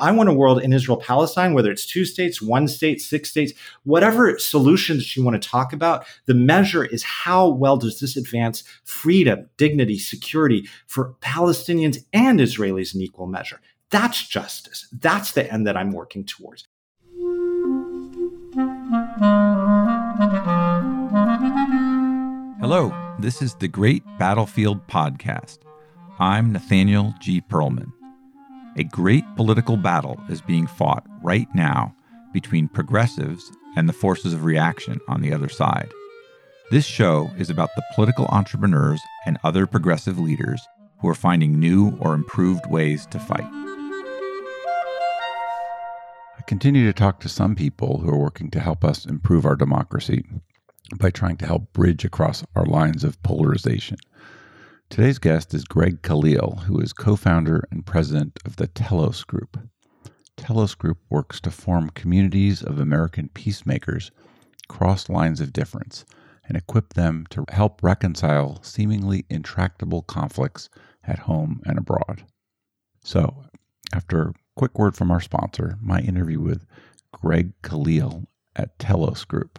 [0.00, 3.52] I want a world in Israel Palestine, whether it's two states, one state, six states,
[3.82, 6.06] whatever solutions you want to talk about.
[6.26, 12.94] The measure is how well does this advance freedom, dignity, security for Palestinians and Israelis
[12.94, 13.60] in equal measure.
[13.90, 14.86] That's justice.
[14.92, 16.68] That's the end that I'm working towards.
[22.60, 25.58] Hello, this is the Great Battlefield Podcast.
[26.20, 27.40] I'm Nathaniel G.
[27.40, 27.92] Pearlman.
[28.78, 31.96] A great political battle is being fought right now
[32.32, 35.90] between progressives and the forces of reaction on the other side.
[36.70, 40.64] This show is about the political entrepreneurs and other progressive leaders
[41.00, 43.50] who are finding new or improved ways to fight.
[46.38, 49.56] I continue to talk to some people who are working to help us improve our
[49.56, 50.22] democracy
[51.00, 53.98] by trying to help bridge across our lines of polarization.
[54.90, 59.58] Today's guest is Greg Khalil, who is co founder and president of the Telos Group.
[60.36, 64.10] Telos Group works to form communities of American peacemakers
[64.66, 66.06] cross lines of difference
[66.46, 70.70] and equip them to help reconcile seemingly intractable conflicts
[71.04, 72.24] at home and abroad.
[73.04, 73.44] So,
[73.92, 76.64] after a quick word from our sponsor, my interview with
[77.12, 79.58] Greg Khalil at Telos Group.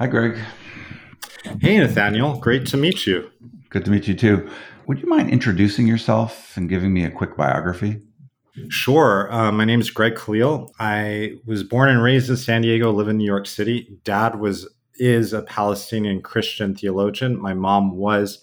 [0.00, 0.38] Hi, Greg.
[1.60, 2.38] Hey, Nathaniel.
[2.38, 3.30] Great to meet you.
[3.68, 4.48] Good to meet you too.
[4.86, 8.00] Would you mind introducing yourself and giving me a quick biography?
[8.70, 9.30] Sure.
[9.30, 10.72] Uh, my name is Greg Khalil.
[10.80, 13.98] I was born and raised in San Diego, live in New York City.
[14.02, 17.38] Dad was is a Palestinian Christian theologian.
[17.38, 18.42] My mom was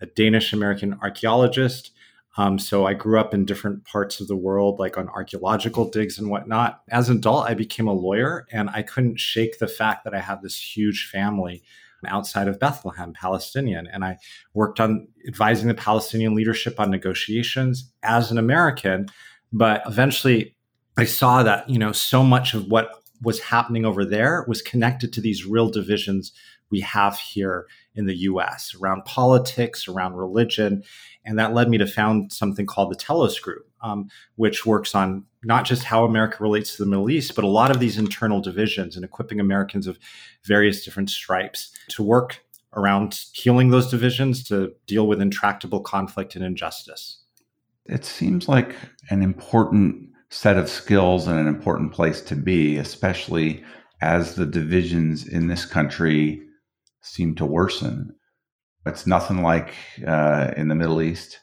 [0.00, 1.90] a Danish American archaeologist.
[2.38, 6.18] Um, so I grew up in different parts of the world, like on archaeological digs
[6.18, 6.80] and whatnot.
[6.90, 10.20] As an adult, I became a lawyer, and I couldn't shake the fact that I
[10.20, 11.62] had this huge family
[12.06, 13.86] outside of Bethlehem, Palestinian.
[13.86, 14.18] And I
[14.54, 19.08] worked on advising the Palestinian leadership on negotiations as an American.
[19.52, 20.56] But eventually,
[20.96, 22.90] I saw that you know so much of what
[23.22, 26.32] was happening over there was connected to these real divisions
[26.72, 30.82] we have here in the US around politics, around religion.
[31.24, 35.24] And that led me to found something called the Telos Group, um, which works on
[35.44, 38.40] not just how America relates to the Middle East, but a lot of these internal
[38.40, 39.98] divisions and equipping Americans of
[40.44, 42.42] various different stripes to work
[42.74, 47.18] around healing those divisions to deal with intractable conflict and injustice.
[47.84, 48.74] It seems like
[49.10, 53.62] an important set of skills and an important place to be, especially
[54.00, 56.42] as the divisions in this country
[57.02, 58.14] seem to worsen.
[58.86, 59.74] It's nothing like
[60.06, 61.40] uh, in the Middle East,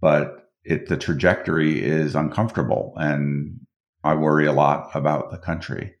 [0.00, 3.60] but it the trajectory is uncomfortable, and
[4.04, 5.94] I worry a lot about the country.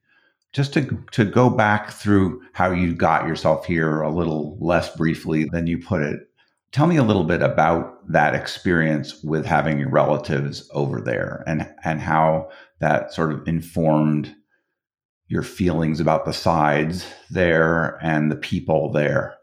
[0.52, 5.44] Just to to go back through how you got yourself here a little less briefly
[5.44, 6.20] than you put it.
[6.70, 11.68] Tell me a little bit about that experience with having your relatives over there and
[11.84, 12.50] and how
[12.80, 14.34] that sort of informed
[15.28, 19.34] your feelings about the sides there and the people there?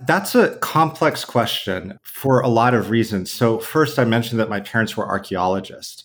[0.00, 3.32] That's a complex question for a lot of reasons.
[3.32, 6.04] So, first, I mentioned that my parents were archaeologists,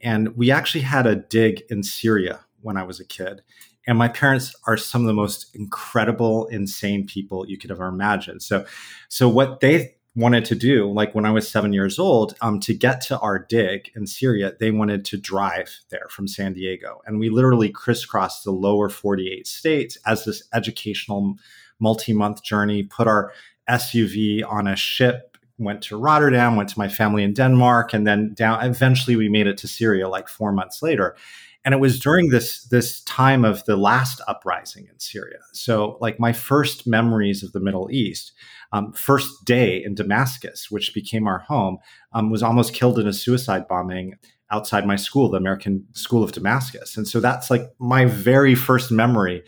[0.00, 3.42] and we actually had a dig in Syria when I was a kid.
[3.86, 8.40] And my parents are some of the most incredible, insane people you could ever imagine.
[8.40, 8.64] So,
[9.08, 12.74] so what they wanted to do, like when I was seven years old, um, to
[12.74, 17.00] get to our dig in Syria, they wanted to drive there from San Diego.
[17.06, 21.36] And we literally crisscrossed the lower 48 states as this educational
[21.80, 23.32] multi month journey, put our
[23.68, 28.34] SUV on a ship, went to Rotterdam, went to my family in Denmark, and then
[28.34, 28.64] down.
[28.64, 31.16] Eventually, we made it to Syria like four months later
[31.64, 35.38] and it was during this this time of the last uprising in Syria.
[35.52, 38.32] So, like my first memories of the Middle East,
[38.72, 41.78] um, first day in Damascus, which became our home,
[42.12, 44.14] um, was almost killed in a suicide bombing
[44.50, 46.96] outside my school, the American School of Damascus.
[46.96, 49.42] And so that's like my very first memory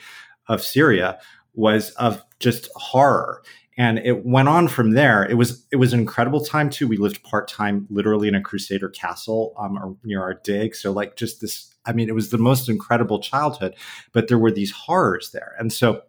[0.49, 1.19] of Syria
[1.55, 3.43] was of just horror
[3.77, 5.25] and it went on from there.
[5.25, 6.89] It was it was an incredible time too.
[6.89, 10.75] We lived part-time literally in a crusader castle um, near our dig.
[10.75, 13.77] So like just this i mean it was the most incredible childhood
[14.13, 15.55] but there were these horrors there.
[15.59, 16.03] And so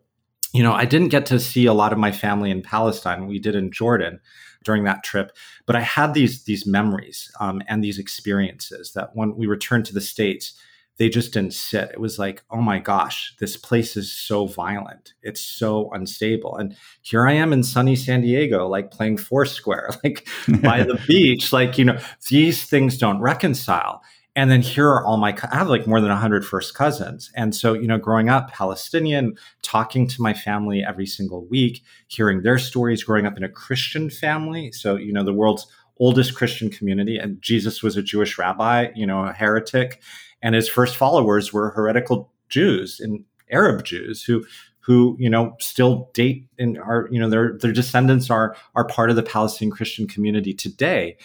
[0.53, 3.27] you know, I didn't get to see a lot of my family in Palestine.
[3.27, 4.19] We did in Jordan
[4.63, 5.31] during that trip,
[5.65, 9.93] but I had these these memories um, and these experiences that when we returned to
[9.93, 10.59] the states,
[10.97, 11.91] they just didn't sit.
[11.91, 15.13] It was like, oh my gosh, this place is so violent.
[15.21, 16.57] It's so unstable.
[16.57, 20.27] And here I am in sunny San Diego, like playing Foursquare, like
[20.61, 21.53] by the beach.
[21.53, 21.99] Like, you know,
[22.29, 24.01] these things don't reconcile
[24.37, 27.53] and then here are all my i have like more than 100 first cousins and
[27.53, 32.59] so you know growing up palestinian talking to my family every single week hearing their
[32.59, 35.67] stories growing up in a christian family so you know the world's
[35.99, 40.01] oldest christian community and jesus was a jewish rabbi you know a heretic
[40.41, 44.45] and his first followers were heretical jews and arab jews who
[44.79, 49.09] who you know still date and are you know their their descendants are are part
[49.09, 51.17] of the palestinian christian community today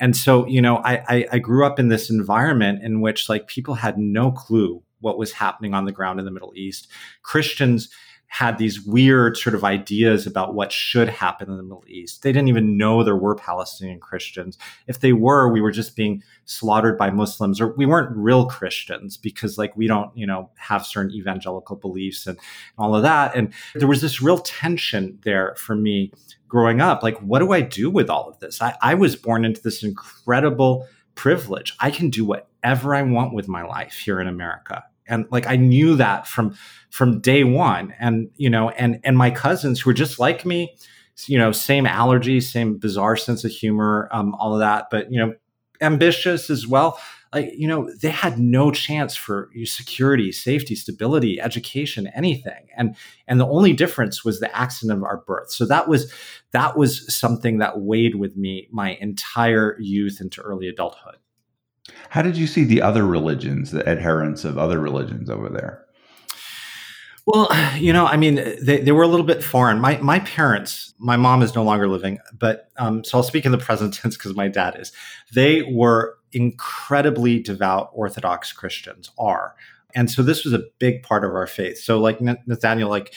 [0.00, 3.48] and so, you know, I, I, I grew up in this environment in which like
[3.48, 6.88] people had no clue what was happening on the ground in the Middle East.
[7.22, 7.88] Christians
[8.28, 12.22] had these weird sort of ideas about what should happen in the Middle East.
[12.22, 14.58] They didn't even know there were Palestinian Christians.
[14.86, 19.16] If they were, we were just being slaughtered by Muslims, or we weren't real Christians
[19.16, 22.38] because, like, we don't, you know, have certain evangelical beliefs and
[22.76, 23.34] all of that.
[23.34, 26.12] And there was this real tension there for me
[26.48, 29.44] growing up like what do i do with all of this I, I, was born
[29.44, 34.26] into this incredible privilege i can do whatever i want with my life here in
[34.26, 36.54] america and like i knew that from
[36.90, 37.94] from day one.
[38.00, 40.74] And you know and and my cousins who were just like me
[41.26, 45.18] you know same allergies same bizarre sense of humor um, all of that but you
[45.18, 45.34] know
[45.80, 46.98] ambitious as well.
[47.32, 52.68] Like you know they had no chance for security safety stability education anything.
[52.76, 52.96] And
[53.26, 55.50] and the only difference was the accident of our birth.
[55.50, 56.10] So that was
[56.52, 61.16] that was something that weighed with me my entire youth into early adulthood
[62.10, 65.84] how did you see the other religions the adherents of other religions over there
[67.30, 69.80] well, you know, I mean, they, they were a little bit foreign.
[69.80, 73.52] My my parents, my mom is no longer living, but um, so I'll speak in
[73.52, 74.92] the present tense because my dad is.
[75.34, 79.54] They were incredibly devout Orthodox Christians are.
[79.94, 81.78] And so this was a big part of our faith.
[81.78, 83.14] So, like Nathaniel, like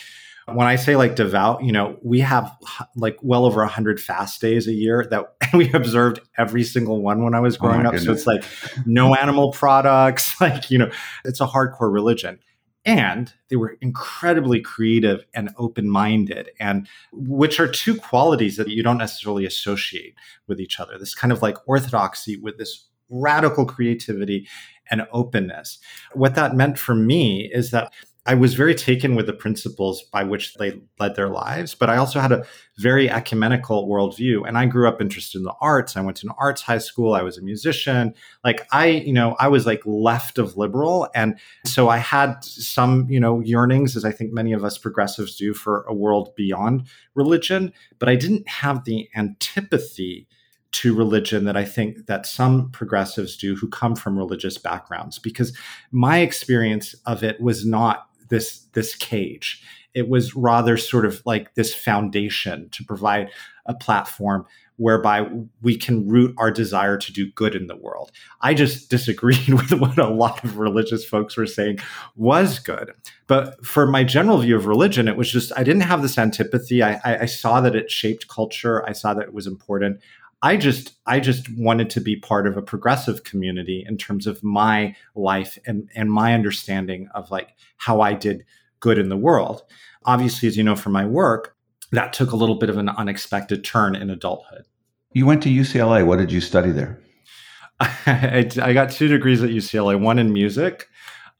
[0.47, 2.51] when I say like devout, you know, we have
[2.95, 7.33] like well over 100 fast days a year that we observed every single one when
[7.33, 7.95] I was oh growing oh up.
[7.95, 8.05] Goodness.
[8.05, 8.43] So it's like
[8.85, 10.91] no animal products, like, you know,
[11.25, 12.39] it's a hardcore religion.
[12.83, 18.81] And they were incredibly creative and open minded, and which are two qualities that you
[18.81, 20.15] don't necessarily associate
[20.47, 20.97] with each other.
[20.97, 24.47] This kind of like orthodoxy with this radical creativity
[24.89, 25.77] and openness.
[26.13, 27.93] What that meant for me is that
[28.27, 31.97] I was very taken with the principles by which they led their lives, but I
[31.97, 32.45] also had a
[32.77, 34.47] very ecumenical worldview.
[34.47, 35.97] And I grew up interested in the arts.
[35.97, 37.15] I went to an arts high school.
[37.15, 38.13] I was a musician.
[38.43, 41.09] Like I, you know, I was like left of liberal.
[41.15, 45.35] And so I had some, you know, yearnings, as I think many of us progressives
[45.35, 47.73] do, for a world beyond religion.
[47.97, 50.27] But I didn't have the antipathy
[50.73, 55.53] to religion that I think that some progressives do who come from religious backgrounds because
[55.91, 59.63] my experience of it was not this this cage
[59.93, 63.29] it was rather sort of like this foundation to provide
[63.65, 64.45] a platform
[64.77, 65.29] whereby
[65.61, 68.11] we can root our desire to do good in the world.
[68.41, 71.79] I just disagreed with what a lot of religious folks were saying
[72.15, 72.91] was good.
[73.27, 76.81] But for my general view of religion, it was just, I didn't have this antipathy.
[76.81, 78.87] I, I, I saw that it shaped culture.
[78.87, 80.01] I saw that it was important.
[80.41, 84.43] I just I just wanted to be part of a progressive community in terms of
[84.43, 88.45] my life and and my understanding of like how I did
[88.79, 89.63] good in the world.
[90.05, 91.55] Obviously, as you know from my work,
[91.91, 94.65] that took a little bit of an unexpected turn in adulthood.
[95.13, 96.05] You went to UCLA.
[96.05, 96.99] What did you study there?
[97.79, 100.87] I, I got two degrees at UCLA, one in music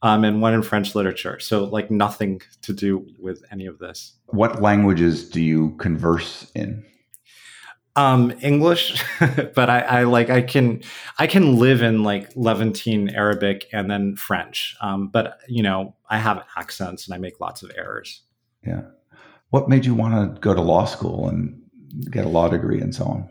[0.02, 1.38] um, and one in French literature.
[1.40, 4.14] So, like, nothing to do with any of this.
[4.26, 6.84] What languages do you converse in?
[7.96, 9.02] Um english
[9.54, 10.82] but I, I like i can
[11.18, 14.74] i can live in like levantine arabic and then french.
[14.80, 18.22] Um but you know i have accents and i make lots of errors.
[18.66, 18.82] Yeah.
[19.50, 21.60] What made you want to go to law school and
[22.10, 23.28] get a law degree and so on?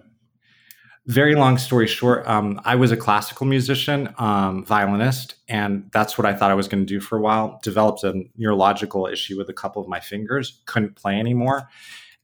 [1.08, 6.28] Very long story short um, i was a classical musician um, violinist and that's what
[6.28, 7.60] i thought i was going to do for a while.
[7.64, 10.62] Developed a neurological issue with a couple of my fingers.
[10.68, 11.68] Couldn't play anymore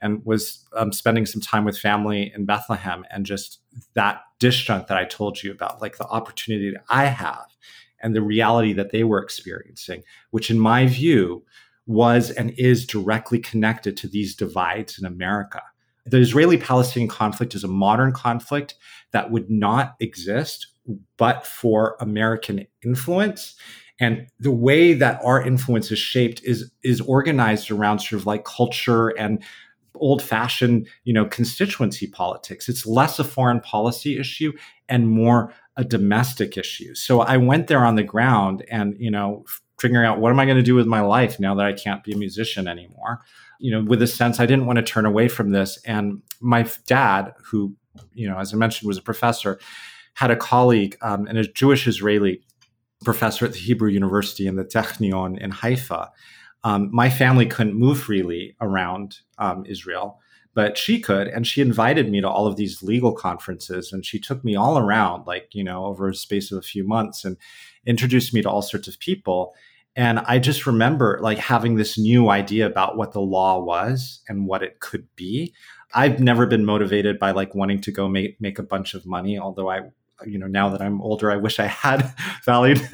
[0.01, 3.59] and was um, spending some time with family in Bethlehem and just
[3.93, 7.45] that disjunct that I told you about, like the opportunity that I have
[8.01, 11.43] and the reality that they were experiencing, which in my view
[11.85, 15.61] was and is directly connected to these divides in America.
[16.05, 18.75] The Israeli Palestinian conflict is a modern conflict
[19.11, 20.67] that would not exist
[21.17, 23.57] but for American influence
[23.99, 28.45] And the way that our influence is shaped is is organized around sort of like
[28.45, 29.43] culture and
[29.99, 32.69] old fashioned, you know, constituency politics.
[32.69, 34.53] It's less a foreign policy issue
[34.89, 36.95] and more a domestic issue.
[36.95, 39.45] So I went there on the ground and, you know,
[39.79, 42.03] figuring out what am I going to do with my life now that I can't
[42.03, 43.21] be a musician anymore.
[43.59, 45.79] You know, with a sense I didn't want to turn away from this.
[45.85, 47.75] And my dad, who,
[48.13, 49.59] you know, as I mentioned, was a professor,
[50.15, 52.41] had a colleague um, and a Jewish Israeli
[53.03, 56.11] professor at the Hebrew University in the Technion in Haifa
[56.63, 60.19] um, my family couldn't move freely around um, Israel,
[60.53, 61.27] but she could.
[61.27, 64.77] And she invited me to all of these legal conferences and she took me all
[64.77, 67.37] around, like, you know, over a space of a few months and
[67.85, 69.53] introduced me to all sorts of people.
[69.95, 74.47] And I just remember like having this new idea about what the law was and
[74.47, 75.53] what it could be.
[75.93, 79.39] I've never been motivated by like wanting to go make, make a bunch of money,
[79.39, 79.81] although I
[80.25, 82.13] you know now that i'm older i wish i had
[82.45, 82.77] valued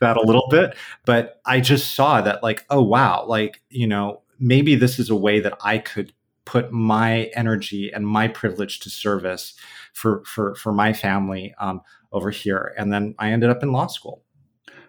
[0.00, 0.76] that a little bit.
[1.04, 5.16] But i just saw that like oh wow like you know maybe this is a
[5.16, 6.12] way that i could
[6.46, 9.54] put my energy and my privilege to service
[9.92, 12.74] for for for my family um, over here.
[12.78, 14.22] And then i ended up in law school.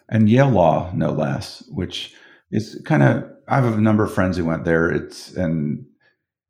[0.08, 2.14] And yale law no less which
[2.52, 4.90] is kind of i have a number of friends who went there.
[4.90, 5.86] It's and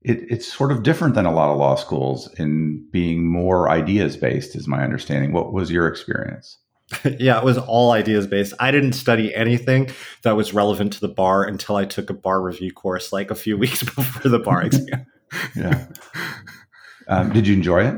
[0.01, 4.18] it, it's sort of different than a lot of law schools in being more ideas
[4.18, 5.34] based, is my understanding.
[5.34, 6.58] What was your experience?
[7.20, 8.54] yeah, it was all ideas based.
[8.60, 9.89] I didn't study anything
[10.24, 13.36] that was relevant to the bar until I took a bar review course like a
[13.36, 15.06] few weeks before the bar exam.
[15.56, 15.88] yeah.
[17.08, 17.96] Um, did you enjoy it?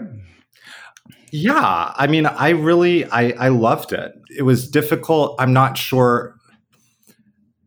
[1.32, 4.13] Yeah, I mean, I really, I, I loved it.
[4.36, 5.36] It was difficult.
[5.39, 6.36] I'm not sure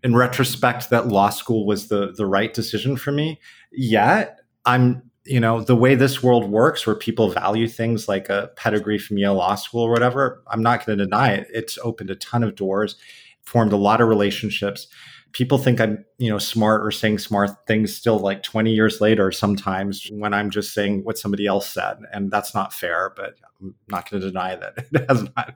[0.03, 3.39] in retrospect that law school was the the right decision for me
[3.73, 8.51] yet i'm you know the way this world works where people value things like a
[8.57, 11.47] pedigree from yale law school or whatever i'm not going to deny it.
[11.53, 12.97] It's opened a ton of doors
[13.43, 14.87] formed a lot of relationships.
[15.33, 19.33] People think i'm you know smart or saying smart things still like 20 years later
[19.33, 23.75] sometimes when i'm just saying what somebody else said and that's not fair but i'm
[23.89, 25.55] not going to deny that it has not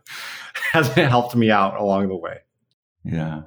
[0.73, 2.38] hasn't helped me out along the way.
[3.04, 3.42] Yeah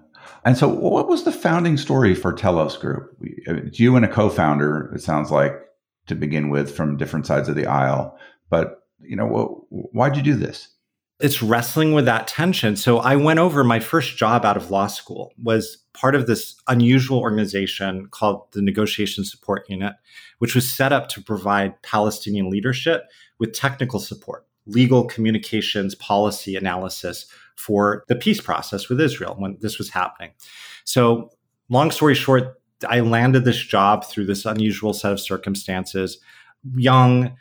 [0.46, 3.16] and so, what was the founding story for Telos Group?
[3.74, 4.92] You and a co-founder.
[4.96, 5.54] It sounds like
[6.08, 8.18] to begin with, from different sides of the aisle.
[8.50, 10.70] But you know, why'd you do this?
[11.20, 12.78] It's wrestling with that tension.
[12.78, 16.56] So I went over my first job out of law school was part of this
[16.68, 19.96] unusual organization called the Negotiation Support Unit,
[20.38, 23.04] which was set up to provide Palestinian leadership
[23.38, 27.26] with technical support, legal communications, policy analysis
[27.60, 30.32] for the peace process with Israel when this was happening.
[30.86, 31.32] So,
[31.70, 36.20] long story short, I landed this job through this unusual set of circumstances.
[36.75, 37.36] Young,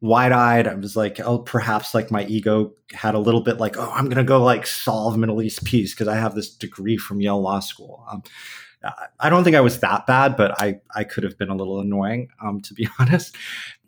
[0.00, 0.66] wide eyed.
[0.66, 4.06] I was like, oh, perhaps like my ego had a little bit like, oh, I'm
[4.06, 7.40] going to go like solve Middle East peace because I have this degree from Yale
[7.40, 8.04] Law School.
[8.10, 8.22] Um,
[9.20, 11.80] I don't think I was that bad, but I, I could have been a little
[11.80, 13.36] annoying, um, to be honest.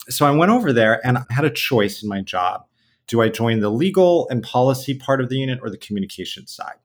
[0.09, 2.67] So I went over there and I had a choice in my job
[3.07, 6.77] do I join the legal and policy part of the unit or the communication side?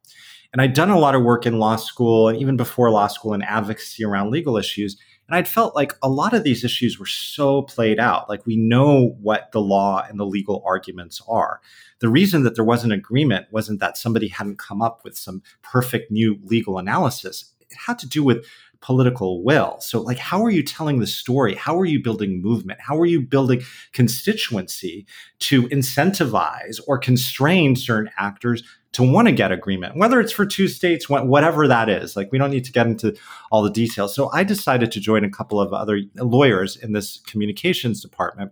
[0.53, 3.33] And I'd done a lot of work in law school and even before law school
[3.33, 4.97] in advocacy around legal issues.
[5.27, 8.29] And I'd felt like a lot of these issues were so played out.
[8.29, 11.59] Like we know what the law and the legal arguments are.
[11.99, 16.11] The reason that there wasn't agreement wasn't that somebody hadn't come up with some perfect
[16.11, 17.53] new legal analysis.
[17.59, 18.45] It had to do with
[18.81, 19.77] political will.
[19.79, 21.55] So, like, how are you telling the story?
[21.55, 22.79] How are you building movement?
[22.79, 23.61] How are you building
[23.93, 25.05] constituency
[25.39, 30.67] to incentivize or constrain certain actors to want to get agreement, whether it's for two
[30.67, 32.15] states, whatever that is?
[32.15, 33.15] Like, we don't need to get into
[33.51, 34.15] all the details.
[34.15, 38.51] So, I decided to join a couple of other lawyers in this communications department.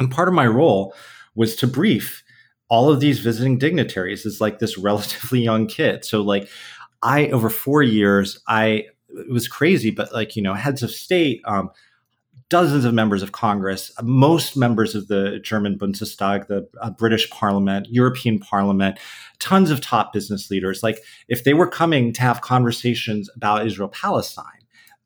[0.00, 0.94] And part of my role
[1.34, 2.22] was to brief
[2.68, 6.04] all of these visiting dignitaries as like this relatively young kid.
[6.04, 6.48] So, like,
[7.02, 11.40] I, over four years, I it was crazy, but like, you know, heads of state,
[11.44, 11.70] um,
[12.48, 17.86] dozens of members of Congress, most members of the German Bundestag, the uh, British Parliament,
[17.90, 18.98] European Parliament,
[19.38, 20.82] tons of top business leaders.
[20.82, 24.44] Like, if they were coming to have conversations about Israel Palestine,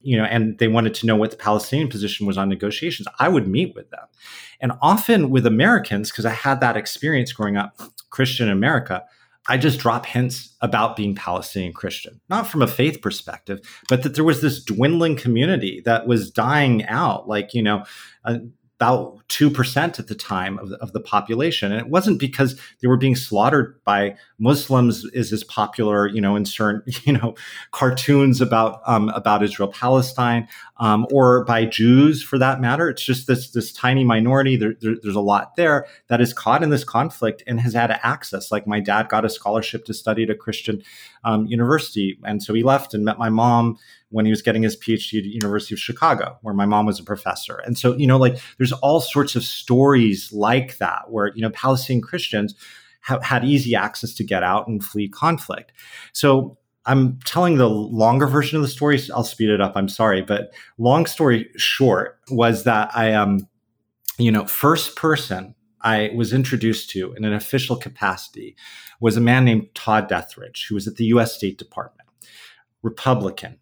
[0.01, 3.29] you know, and they wanted to know what the Palestinian position was on negotiations, I
[3.29, 4.07] would meet with them.
[4.61, 7.81] And often with Americans, because I had that experience growing up
[8.11, 9.05] Christian America,
[9.49, 14.15] I just drop hints about being Palestinian Christian, not from a faith perspective, but that
[14.15, 17.85] there was this dwindling community that was dying out, like, you know,
[18.25, 18.39] uh,
[18.83, 21.71] about 2% at the time of the, of the population.
[21.71, 26.35] And it wasn't because they were being slaughtered by Muslims is as popular, you know,
[26.37, 27.35] in certain, you know,
[27.71, 30.49] cartoons about, um, about Israel Palestine.
[30.83, 32.89] um, or by Jews for that matter.
[32.89, 34.57] It's just this this tiny minority.
[34.57, 37.93] There, there, there's a lot there that is caught in this conflict and has had
[38.03, 38.51] access.
[38.51, 40.83] Like my dad got a scholarship to study at a Christian
[41.23, 44.77] um, university, and so he left and met my mom when he was getting his
[44.77, 47.63] PhD at University of Chicago, where my mom was a professor.
[47.65, 51.51] And so, you know, like there's all sorts of stories like that where, you know,
[51.51, 52.57] Palestinian Christians
[53.03, 55.73] have had easy access to get out and flee conflict.
[56.13, 56.57] So
[56.87, 59.01] I'm telling the longer version of the story.
[59.15, 59.73] I'll speed it up.
[59.77, 63.47] I'm sorry, but long story short was that I um,
[64.19, 68.57] you know, first person I was introduced to in an official capacity
[69.01, 71.35] was a man named Todd Deatherage, who was at the U.S.
[71.35, 72.09] State Department,
[72.83, 73.59] Republican,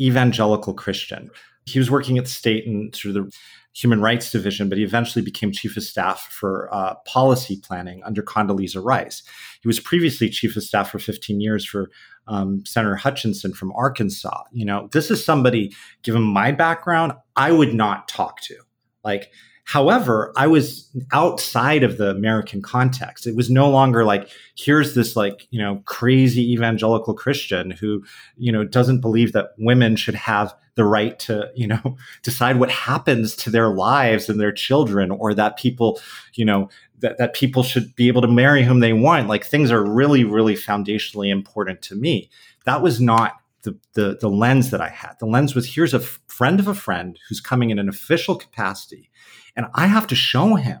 [0.00, 1.30] evangelical Christian.
[1.66, 3.36] He was working at the state and sort of the
[3.74, 8.22] Human Rights Division, but he eventually became chief of staff for uh, policy planning under
[8.22, 9.22] Condoleezza Rice.
[9.60, 11.90] He was previously chief of staff for 15 years for
[12.26, 14.42] um, Senator Hutchinson from Arkansas.
[14.52, 15.72] You know, this is somebody,
[16.02, 18.56] given my background, I would not talk to.
[19.04, 19.30] Like,
[19.70, 23.24] However, I was outside of the American context.
[23.24, 28.02] It was no longer like, here's this like, you know, crazy evangelical Christian who,
[28.36, 32.70] you know, doesn't believe that women should have the right to, you know, decide what
[32.70, 36.00] happens to their lives and their children, or that people,
[36.34, 36.68] you know,
[37.00, 39.28] that, that people should be able to marry whom they want.
[39.28, 42.30] Like things are really, really foundationally important to me.
[42.64, 45.14] That was not the, the, the lens that I had.
[45.18, 48.36] The lens was here's a f- friend of a friend who's coming in an official
[48.36, 49.10] capacity
[49.56, 50.80] and I have to show him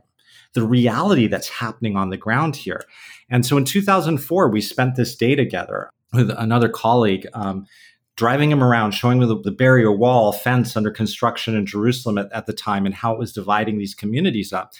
[0.54, 2.84] the reality that's happening on the ground here.
[3.28, 7.66] And so in 2004, we spent this day together with another colleague, um,
[8.20, 12.30] driving him around, showing him the, the, barrier wall fence under construction in Jerusalem at,
[12.32, 14.74] at the time and how it was dividing these communities up.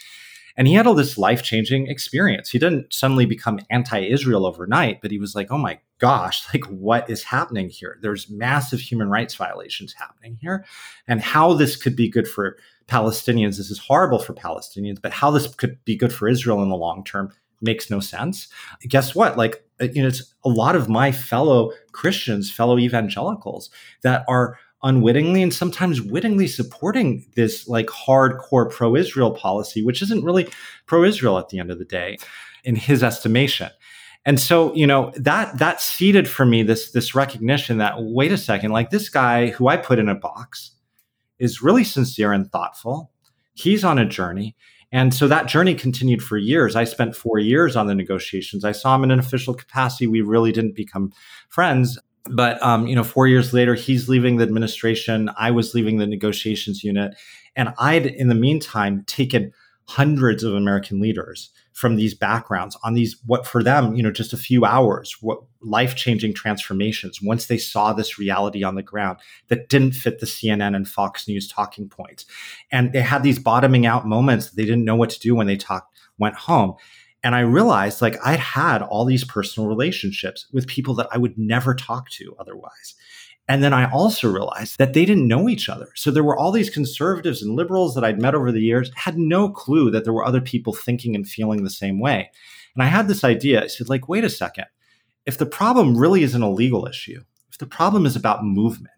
[0.59, 2.50] And he had all this life changing experience.
[2.50, 6.66] He didn't suddenly become anti Israel overnight, but he was like, oh my gosh, like
[6.66, 7.99] what is happening here?
[8.02, 10.66] There's massive human rights violations happening here.
[11.09, 15.30] And how this could be good for Palestinians, this is horrible for Palestinians, but how
[15.30, 18.49] this could be good for Israel in the long term makes no sense.
[18.88, 19.37] Guess what?
[19.37, 23.71] Like, uh, you know, it's a lot of my fellow Christians, fellow evangelicals
[24.02, 30.49] that are unwittingly and sometimes wittingly supporting this like hardcore pro-Israel policy, which isn't really
[30.87, 32.17] pro-Israel at the end of the day,
[32.65, 33.71] in his estimation.
[34.26, 38.39] And so, you know, that that seeded for me this this recognition that wait a
[38.39, 40.73] second, like this guy who I put in a box,
[41.39, 43.11] is really sincere and thoughtful.
[43.54, 44.56] He's on a journey.
[44.93, 46.75] And so that journey continued for years.
[46.75, 48.65] I spent four years on the negotiations.
[48.65, 50.07] I saw him in an official capacity.
[50.07, 51.13] We really didn't become
[51.49, 51.99] friends.
[52.25, 55.31] But um, you know, four years later, he's leaving the administration.
[55.39, 57.15] I was leaving the negotiations unit,
[57.57, 59.53] and I'd, in the meantime, taken
[59.91, 64.33] hundreds of American leaders from these backgrounds on these what for them you know just
[64.33, 69.69] a few hours what life-changing transformations once they saw this reality on the ground that
[69.69, 72.25] didn't fit the CNN and Fox News talking points.
[72.71, 75.57] And they had these bottoming out moments they didn't know what to do when they
[75.57, 76.75] talked went home.
[77.25, 81.37] And I realized like I'd had all these personal relationships with people that I would
[81.37, 82.95] never talk to otherwise
[83.50, 85.89] and then I also realized that they didn't know each other.
[85.97, 89.19] So there were all these conservatives and liberals that I'd met over the years, had
[89.19, 92.30] no clue that there were other people thinking and feeling the same way.
[92.76, 93.65] And I had this idea.
[93.65, 94.67] I said, like, wait a second.
[95.26, 98.95] If the problem really isn't a legal issue, if the problem is about movement,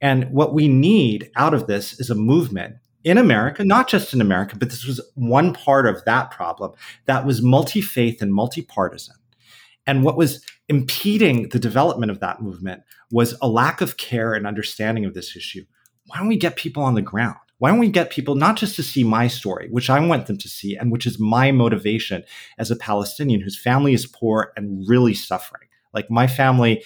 [0.00, 4.20] and what we need out of this is a movement in America, not just in
[4.20, 6.72] America, but this was one part of that problem
[7.04, 9.14] that was multi faith and multi partisan.
[9.86, 14.46] And what was impeding the development of that movement was a lack of care and
[14.46, 15.64] understanding of this issue.
[16.06, 17.36] Why don't we get people on the ground?
[17.58, 20.36] Why don't we get people not just to see my story, which I want them
[20.38, 22.22] to see, and which is my motivation
[22.58, 25.68] as a Palestinian whose family is poor and really suffering?
[25.94, 26.84] Like my family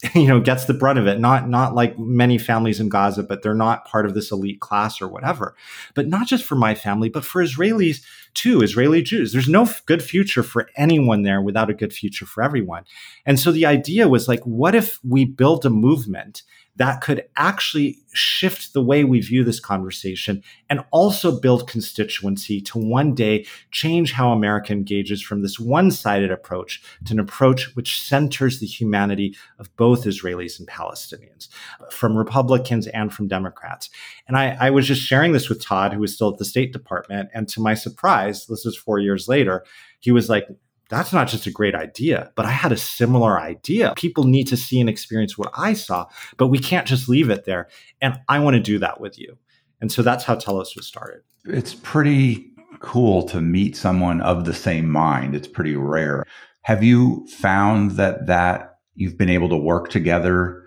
[0.14, 1.18] you know gets the brunt of it.
[1.18, 5.00] Not not like many families in gaza but they're not part of this elite class
[5.00, 5.56] or whatever.
[5.94, 8.02] But not just for my family but for israelis
[8.34, 9.32] too israeli jews.
[9.32, 12.84] There's no good future for anyone there without a good future for everyone.
[13.26, 16.42] And so the idea was like what if we built a movement
[16.78, 22.78] that could actually shift the way we view this conversation and also build constituency to
[22.78, 28.00] one day change how America engages from this one sided approach to an approach which
[28.00, 31.48] centers the humanity of both Israelis and Palestinians,
[31.90, 33.90] from Republicans and from Democrats.
[34.26, 36.72] And I, I was just sharing this with Todd, who was still at the State
[36.72, 37.28] Department.
[37.34, 39.64] And to my surprise, this is four years later,
[40.00, 40.46] he was like,
[40.88, 43.92] that's not just a great idea, but I had a similar idea.
[43.96, 47.44] People need to see and experience what I saw, but we can't just leave it
[47.44, 47.68] there.
[48.00, 49.36] And I want to do that with you.
[49.80, 51.20] And so that's how Telos was started.
[51.44, 55.34] It's pretty cool to meet someone of the same mind.
[55.34, 56.24] It's pretty rare.
[56.62, 60.64] Have you found that that you've been able to work together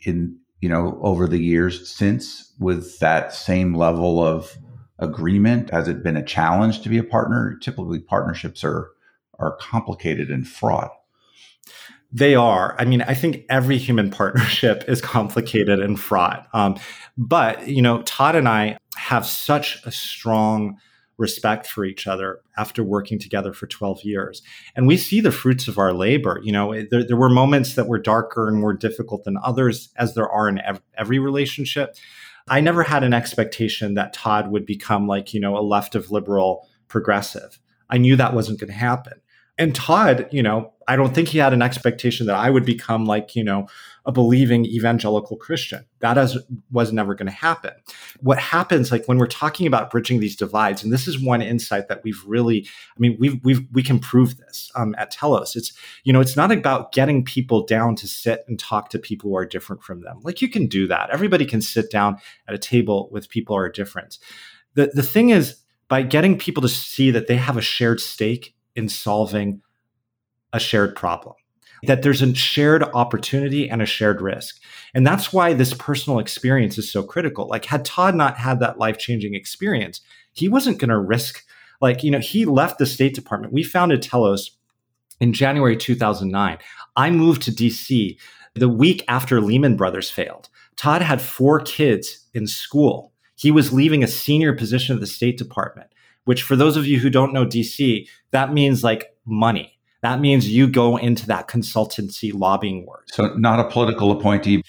[0.00, 4.56] in you know, over the years since with that same level of
[4.98, 5.68] agreement?
[5.68, 7.58] Has it been a challenge to be a partner?
[7.60, 8.88] Typically, partnerships are
[9.38, 10.92] are complicated and fraught.
[12.12, 12.76] They are.
[12.78, 16.46] I mean, I think every human partnership is complicated and fraught.
[16.52, 16.78] Um,
[17.16, 20.78] but you know, Todd and I have such a strong
[21.16, 24.42] respect for each other after working together for 12 years.
[24.74, 26.40] And we see the fruits of our labor.
[26.42, 30.14] You know, there, there were moments that were darker and more difficult than others, as
[30.14, 31.96] there are in ev- every relationship.
[32.48, 36.10] I never had an expectation that Todd would become like, you know, a left of
[36.10, 37.58] liberal progressive.
[37.88, 39.20] I knew that wasn't going to happen.
[39.56, 43.06] And Todd, you know, I don't think he had an expectation that I would become
[43.06, 43.68] like, you know,
[44.04, 45.86] a believing evangelical Christian.
[46.00, 46.36] That is,
[46.70, 47.72] was never going to happen.
[48.20, 51.88] What happens, like when we're talking about bridging these divides, and this is one insight
[51.88, 55.56] that we've really, I mean, we've we've we can prove this um, at Telos.
[55.56, 59.30] It's you know, it's not about getting people down to sit and talk to people
[59.30, 60.20] who are different from them.
[60.22, 61.10] Like you can do that.
[61.10, 64.18] Everybody can sit down at a table with people who are different.
[64.74, 68.53] The the thing is, by getting people to see that they have a shared stake
[68.76, 69.62] in solving
[70.52, 71.34] a shared problem
[71.86, 74.60] that there's a shared opportunity and a shared risk.
[74.94, 77.48] And that's why this personal experience is so critical.
[77.48, 80.00] Like, had Todd not had that life changing experience,
[80.32, 81.44] he wasn't going to risk,
[81.80, 83.52] like, you know, he left the State Department.
[83.52, 84.52] We founded Telos
[85.20, 86.58] in January 2009.
[86.96, 88.16] I moved to DC
[88.54, 90.48] the week after Lehman Brothers failed.
[90.76, 93.12] Todd had four kids in school.
[93.36, 95.88] He was leaving a senior position at the State Department,
[96.24, 100.50] which, for those of you who don't know DC, that means like money that means
[100.50, 103.04] you go into that consultancy lobbying work.
[103.06, 104.62] So not a political appointee.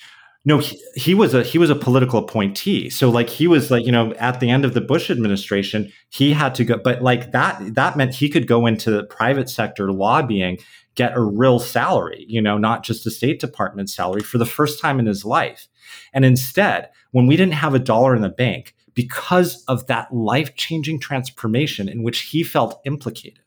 [0.45, 2.89] No, he, he, was a he was a political appointee.
[2.89, 6.31] So like he was like you know at the end of the Bush administration, he
[6.31, 6.77] had to go.
[6.81, 10.57] But like that that meant he could go into the private sector lobbying,
[10.95, 12.23] get a real salary.
[12.29, 15.67] You know, not just a State Department salary for the first time in his life.
[16.13, 20.55] And instead, when we didn't have a dollar in the bank, because of that life
[20.55, 23.39] changing transformation in which he felt implicated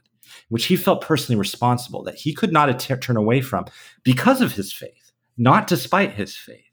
[0.48, 3.64] which he felt personally responsible that he could not turn away from
[4.02, 6.64] because of his faith, not despite his faith.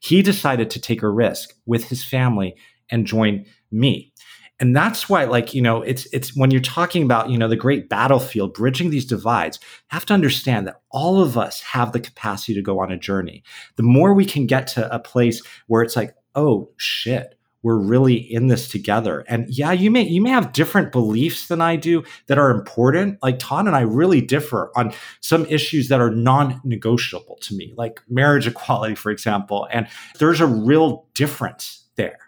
[0.00, 2.56] He decided to take a risk with his family
[2.90, 4.12] and join me.
[4.58, 7.56] And that's why, like, you know, it's it's when you're talking about, you know, the
[7.56, 12.00] great battlefield, bridging these divides, you have to understand that all of us have the
[12.00, 13.42] capacity to go on a journey.
[13.76, 18.14] The more we can get to a place where it's like, oh shit, we're really
[18.14, 19.24] in this together.
[19.28, 23.18] And yeah, you may you may have different beliefs than I do that are important.
[23.22, 28.00] Like Todd and I really differ on some issues that are non-negotiable to me, like
[28.08, 29.68] marriage equality, for example.
[29.70, 29.86] And
[30.18, 32.18] there's a real difference there.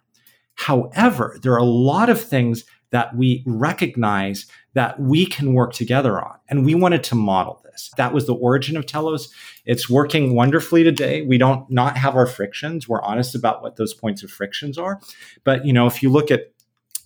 [0.54, 6.20] However, there are a lot of things that we recognize that we can work together
[6.20, 6.36] on.
[6.48, 7.90] And we wanted to model this.
[7.96, 9.32] That was the origin of Telos.
[9.64, 11.22] It's working wonderfully today.
[11.22, 12.88] We don't not have our frictions.
[12.88, 15.00] We're honest about what those points of frictions are.
[15.42, 16.52] But you know, if you look at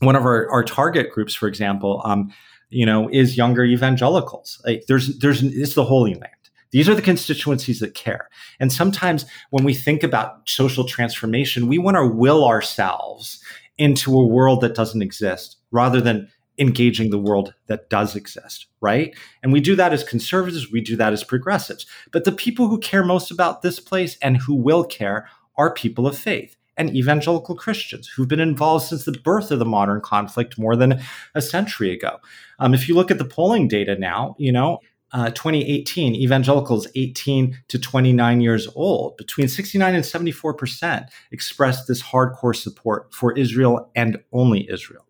[0.01, 2.33] one of our, our target groups, for example, um,
[2.68, 4.61] you know, is younger evangelicals.
[4.66, 6.33] Like there's there's it's the Holy Land.
[6.72, 8.29] These are the constituencies that care.
[8.59, 13.40] And sometimes when we think about social transformation, we want to will ourselves
[13.79, 19.15] into a world that doesn't exist rather than engaging the world that does exist, right?
[19.43, 21.87] And we do that as conservatives, we do that as progressives.
[22.12, 26.07] But the people who care most about this place and who will care are people
[26.07, 30.59] of faith and evangelical Christians who've been involved since the birth of the modern conflict
[30.59, 31.01] more than
[31.35, 32.19] a century ago.
[32.59, 34.81] Um, if you look at the polling data now, you know,
[35.12, 42.03] uh, 2018, evangelicals 18 to 29 years old, between 69 and 74 percent expressed this
[42.03, 45.07] hardcore support for Israel and only Israel.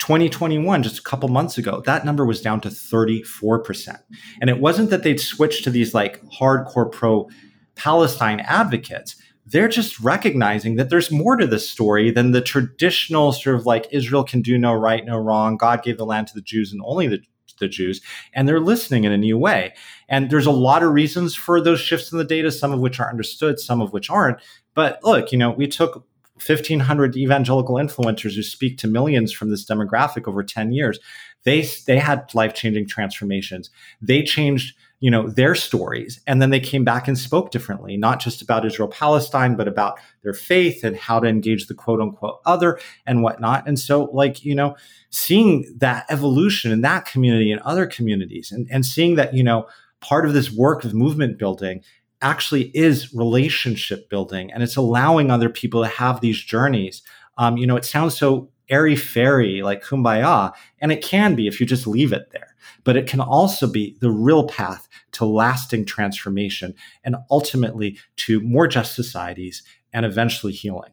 [0.00, 3.98] 2021, just a couple months ago, that number was down to 34%.
[4.40, 7.28] And it wasn't that they'd switched to these like hardcore pro
[7.76, 9.16] Palestine advocates.
[9.46, 13.88] They're just recognizing that there's more to this story than the traditional sort of like
[13.90, 15.56] Israel can do no right, no wrong.
[15.56, 17.20] God gave the land to the Jews and only the
[17.60, 18.00] the Jews,
[18.32, 19.74] and they're listening in a new way.
[20.08, 22.98] And there's a lot of reasons for those shifts in the data, some of which
[22.98, 24.38] are understood, some of which aren't.
[24.74, 26.06] But look, you know, we took
[26.46, 30.98] 1,500 evangelical influencers who speak to millions from this demographic over 10 years.
[31.44, 33.70] They, they had life changing transformations.
[34.00, 38.20] They changed you know their stories and then they came back and spoke differently not
[38.20, 42.40] just about israel palestine but about their faith and how to engage the quote unquote
[42.46, 44.76] other and whatnot and so like you know
[45.08, 49.66] seeing that evolution in that community and other communities and, and seeing that you know
[50.00, 51.82] part of this work of movement building
[52.22, 57.02] actually is relationship building and it's allowing other people to have these journeys.
[57.38, 61.60] Um, you know, it sounds so airy fairy like kumbaya, and it can be if
[61.60, 62.54] you just leave it there.
[62.84, 68.66] But it can also be the real path to lasting transformation and ultimately to more
[68.66, 70.92] just societies and eventually healing.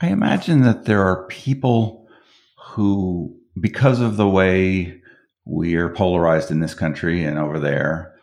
[0.00, 2.08] I imagine that there are people
[2.58, 5.00] who, because of the way
[5.44, 8.13] we are polarized in this country and over there,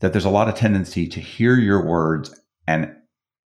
[0.00, 2.94] that there's a lot of tendency to hear your words and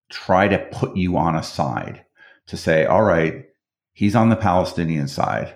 [0.10, 2.06] try to put you on a side
[2.48, 3.46] to say, all right,
[3.94, 5.56] he's on the Palestinian side.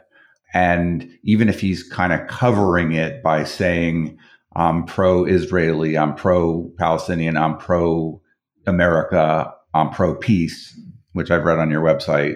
[0.53, 4.19] And even if he's kind of covering it by saying,
[4.56, 8.21] I'm pro Israeli, I'm pro Palestinian, I'm pro
[8.67, 10.79] America, I'm pro peace,
[11.13, 12.36] which I've read on your website,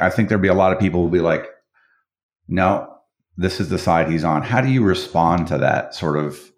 [0.00, 1.46] I think there'd be a lot of people who will be like,
[2.46, 2.88] no,
[3.36, 4.42] this is the side he's on.
[4.42, 6.51] How do you respond to that sort of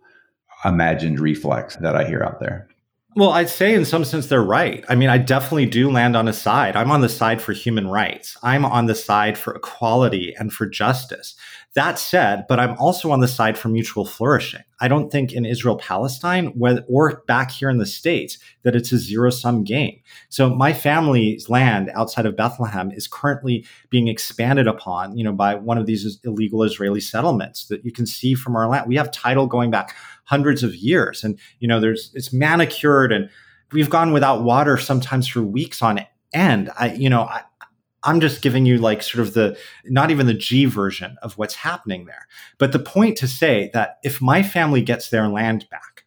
[0.64, 2.68] imagined reflex that I hear out there?
[3.16, 4.84] Well, I'd say in some sense they're right.
[4.88, 6.74] I mean, I definitely do land on a side.
[6.74, 8.36] I'm on the side for human rights.
[8.42, 11.36] I'm on the side for equality and for justice.
[11.74, 14.62] That said, but I'm also on the side for mutual flourishing.
[14.80, 16.52] I don't think in Israel Palestine
[16.88, 20.00] or back here in the States that it's a zero sum game.
[20.28, 25.54] So my family's land outside of Bethlehem is currently being expanded upon, you know, by
[25.54, 28.86] one of these illegal Israeli settlements that you can see from our land.
[28.88, 33.28] We have title going back hundreds of years and, you know, there's, it's manicured and
[33.72, 36.70] we've gone without water sometimes for weeks on end.
[36.78, 37.42] I, you know, I,
[38.04, 41.54] I'm just giving you like sort of the not even the G version of what's
[41.54, 42.28] happening there.
[42.58, 46.04] But the point to say that if my family gets their land back,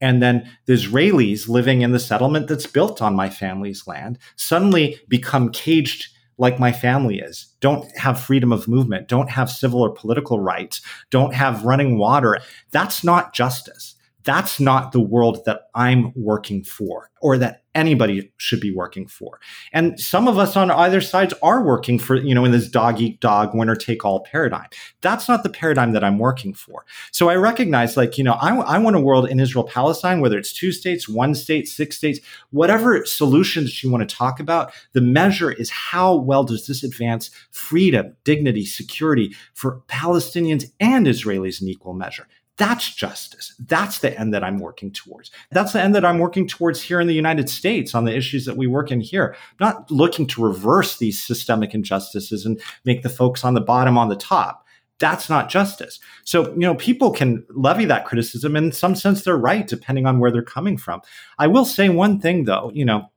[0.00, 5.00] and then the Israelis living in the settlement that's built on my family's land suddenly
[5.08, 6.08] become caged
[6.42, 10.80] like my family is, don't have freedom of movement, don't have civil or political rights,
[11.08, 12.40] don't have running water.
[12.72, 18.60] That's not justice that's not the world that I'm working for or that anybody should
[18.60, 19.40] be working for.
[19.72, 23.00] And some of us on either sides are working for, you know, in this dog
[23.00, 24.66] eat dog, winner take all paradigm.
[25.00, 26.84] That's not the paradigm that I'm working for.
[27.12, 30.36] So I recognize, like, you know, I, I want a world in Israel Palestine, whether
[30.36, 35.00] it's two states, one state, six states, whatever solutions you want to talk about, the
[35.00, 41.68] measure is how well does this advance freedom, dignity, security for Palestinians and Israelis in
[41.68, 42.26] equal measure.
[42.58, 43.54] That's justice.
[43.58, 45.30] That's the end that I'm working towards.
[45.50, 48.44] That's the end that I'm working towards here in the United States on the issues
[48.44, 49.34] that we work in here.
[49.52, 53.96] I'm not looking to reverse these systemic injustices and make the folks on the bottom
[53.96, 54.66] on the top.
[54.98, 55.98] That's not justice.
[56.24, 58.54] So, you know, people can levy that criticism.
[58.54, 61.00] And in some sense, they're right, depending on where they're coming from.
[61.38, 63.10] I will say one thing, though, you know,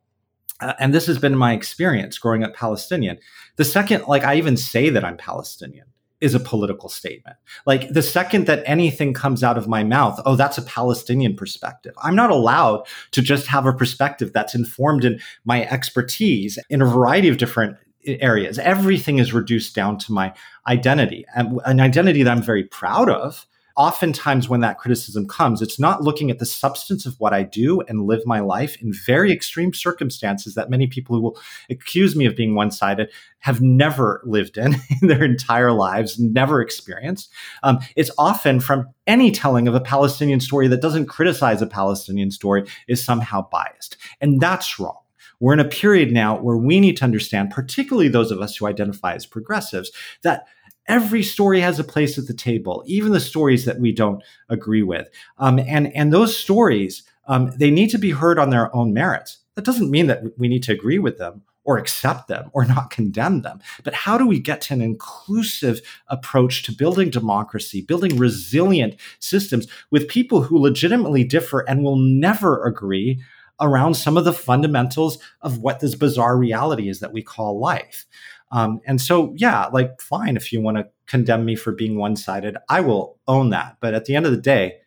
[0.62, 3.20] uh, and this has been my experience growing up Palestinian.
[3.58, 5.88] The second, like, I even say that I'm Palestinian,
[6.26, 7.38] is a political statement.
[7.66, 11.94] Like the second that anything comes out of my mouth, oh, that's a Palestinian perspective.
[12.02, 16.86] I'm not allowed to just have a perspective that's informed in my expertise in a
[16.86, 18.58] variety of different areas.
[18.58, 20.34] Everything is reduced down to my
[20.68, 23.46] identity, an identity that I'm very proud of
[23.78, 27.82] oftentimes when that criticism comes, it's not looking at the substance of what I do
[27.82, 32.26] and live my life in very extreme circumstances that many people who will accuse me
[32.26, 37.32] of being one sided have never lived in in their entire lives, never experienced.
[37.64, 42.32] Um, it's often from any telling of a Palestinian story that doesn't criticize a Palestinian
[42.32, 43.98] story is somehow biased.
[44.22, 45.00] And that's wrong.
[45.40, 48.68] We're in a period now where we need to understand, particularly those of us who
[48.68, 49.92] identify as progressives,
[50.24, 50.48] that
[50.88, 54.84] every story has a place at the table, even the stories that we don't agree
[54.84, 55.10] with.
[55.38, 59.40] Um, and, and those stories, um, they need to be heard on their own merits.
[59.56, 62.92] That doesn't mean that we need to agree with them or accept them or not
[62.92, 63.60] condemn them.
[63.84, 69.68] But how do we get to an inclusive approach to building democracy, building resilient systems
[69.92, 73.22] with people who legitimately differ and will never agree
[73.62, 78.06] around some of the fundamentals of what this bizarre reality is that we call life?
[78.52, 82.16] Um, and so, yeah, like, fine, if you want to condemn me for being one
[82.16, 83.78] sided, I will own that.
[83.82, 84.78] But at the end of the day,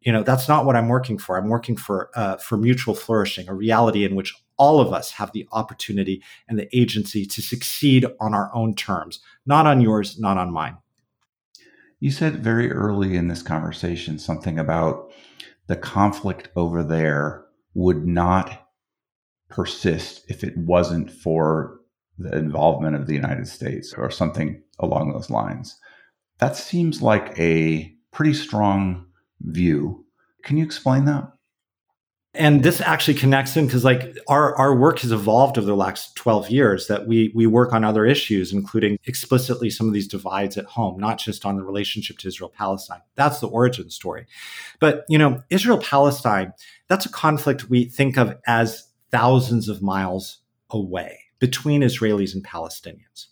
[0.00, 1.36] you know, that's not what I'm working for.
[1.36, 5.32] I'm working for uh, for mutual flourishing, a reality in which all of us have
[5.32, 10.38] the opportunity and the agency to succeed on our own terms, not on yours, not
[10.38, 10.76] on mine.
[12.00, 15.10] You said very early in this conversation something about
[15.66, 18.68] the conflict over there would not
[19.48, 21.77] persist if it wasn't for
[22.18, 25.78] the involvement of the United States or something along those lines.
[26.38, 29.06] That seems like a pretty strong
[29.40, 30.04] view.
[30.42, 31.32] Can you explain that?
[32.34, 36.14] And this actually connects in because like our, our work has evolved over the last
[36.14, 40.56] 12 years that we we work on other issues, including explicitly some of these divides
[40.56, 43.00] at home, not just on the relationship to Israel Palestine.
[43.16, 44.26] That's the origin story.
[44.78, 46.52] But you know, Israel Palestine,
[46.86, 50.38] that's a conflict we think of as thousands of miles
[50.70, 53.26] away between Israelis and Palestinians.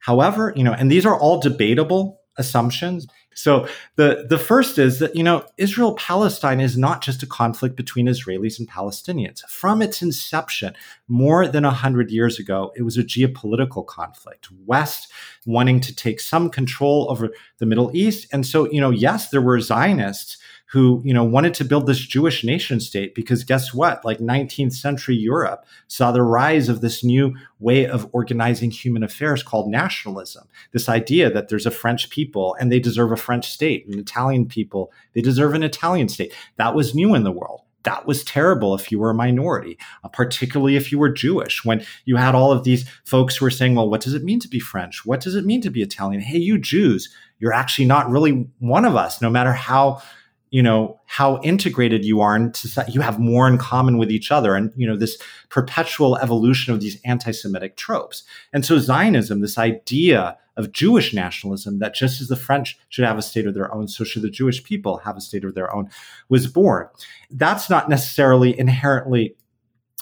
[0.00, 3.06] However, you know, and these are all debatable assumptions.
[3.34, 7.76] So the the first is that you know Israel Palestine is not just a conflict
[7.76, 9.40] between Israelis and Palestinians.
[9.48, 10.74] From its inception,
[11.08, 14.48] more than a hundred years ago, it was a geopolitical conflict.
[14.64, 15.12] West
[15.44, 19.42] wanting to take some control over the Middle East, and so you know yes, there
[19.42, 24.04] were Zionists who you know wanted to build this Jewish nation state because guess what?
[24.04, 29.42] Like 19th century Europe saw the rise of this new way of organizing human affairs
[29.42, 30.48] called nationalism.
[30.72, 34.46] This idea that there's a French people and they deserve a French state, an Italian
[34.46, 36.34] people they deserve an Italian state.
[36.56, 40.08] That was new in the world that was terrible if you were a minority, uh,
[40.08, 41.64] particularly if you were Jewish.
[41.64, 44.40] When you had all of these folks who were saying, well, what does it mean
[44.40, 45.06] to be French?
[45.06, 46.20] What does it mean to be Italian?
[46.20, 50.02] Hey, you Jews, you're actually not really one of us, no matter how
[50.50, 54.54] you know how integrated you are and you have more in common with each other
[54.54, 58.22] and you know this perpetual evolution of these anti-semitic tropes.
[58.52, 63.18] And so zionism this idea of jewish nationalism that just as the french should have
[63.18, 65.74] a state of their own so should the jewish people have a state of their
[65.74, 65.90] own
[66.28, 66.88] was born.
[67.30, 69.36] That's not necessarily inherently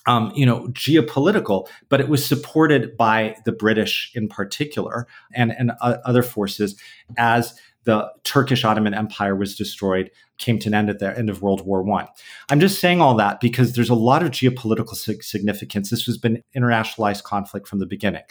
[0.07, 5.73] um, you know, geopolitical, but it was supported by the British in particular and, and
[5.81, 6.79] uh, other forces
[7.17, 11.43] as the Turkish Ottoman Empire was destroyed, came to an end at the end of
[11.43, 12.07] World War One.
[12.51, 15.91] I'm just saying all that because there's a lot of geopolitical significance.
[15.91, 18.23] This has been internationalized conflict from the beginning.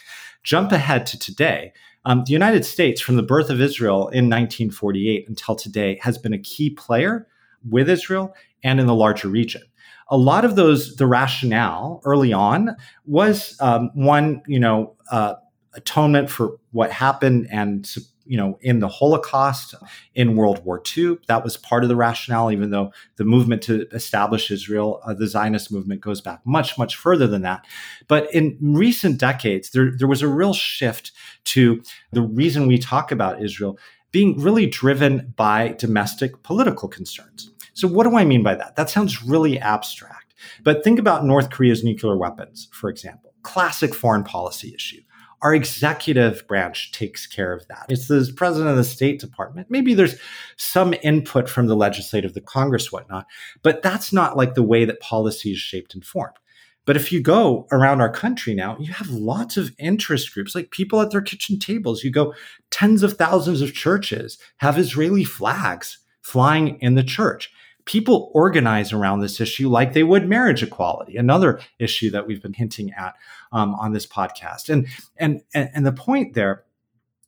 [0.43, 1.73] Jump ahead to today.
[2.05, 6.33] Um, the United States, from the birth of Israel in 1948 until today, has been
[6.33, 7.27] a key player
[7.69, 9.61] with Israel and in the larger region
[10.09, 15.35] a lot of those the rationale early on was um, one you know uh,
[15.73, 19.75] atonement for what happened and you know, in the Holocaust,
[20.15, 21.17] in World War II.
[21.27, 25.27] That was part of the rationale, even though the movement to establish Israel, uh, the
[25.27, 27.65] Zionist movement, goes back much, much further than that.
[28.07, 31.11] But in recent decades, there, there was a real shift
[31.45, 33.77] to the reason we talk about Israel
[34.11, 37.51] being really driven by domestic political concerns.
[37.73, 38.75] So, what do I mean by that?
[38.75, 40.35] That sounds really abstract.
[40.63, 43.33] But think about North Korea's nuclear weapons, for example.
[43.41, 45.01] Classic foreign policy issue
[45.43, 47.85] our executive branch takes care of that.
[47.89, 49.67] It's the president of the State Department.
[49.69, 50.15] Maybe there's
[50.55, 53.25] some input from the legislative, the Congress, whatnot,
[53.61, 56.37] but that's not like the way that policy is shaped and formed.
[56.85, 60.71] But if you go around our country now, you have lots of interest groups, like
[60.71, 62.03] people at their kitchen tables.
[62.03, 62.33] You go,
[62.71, 67.51] tens of thousands of churches have Israeli flags flying in the church
[67.85, 72.53] people organize around this issue like they would marriage equality, another issue that we've been
[72.53, 73.15] hinting at
[73.51, 74.69] um, on this podcast.
[74.69, 76.63] And, and, and the point there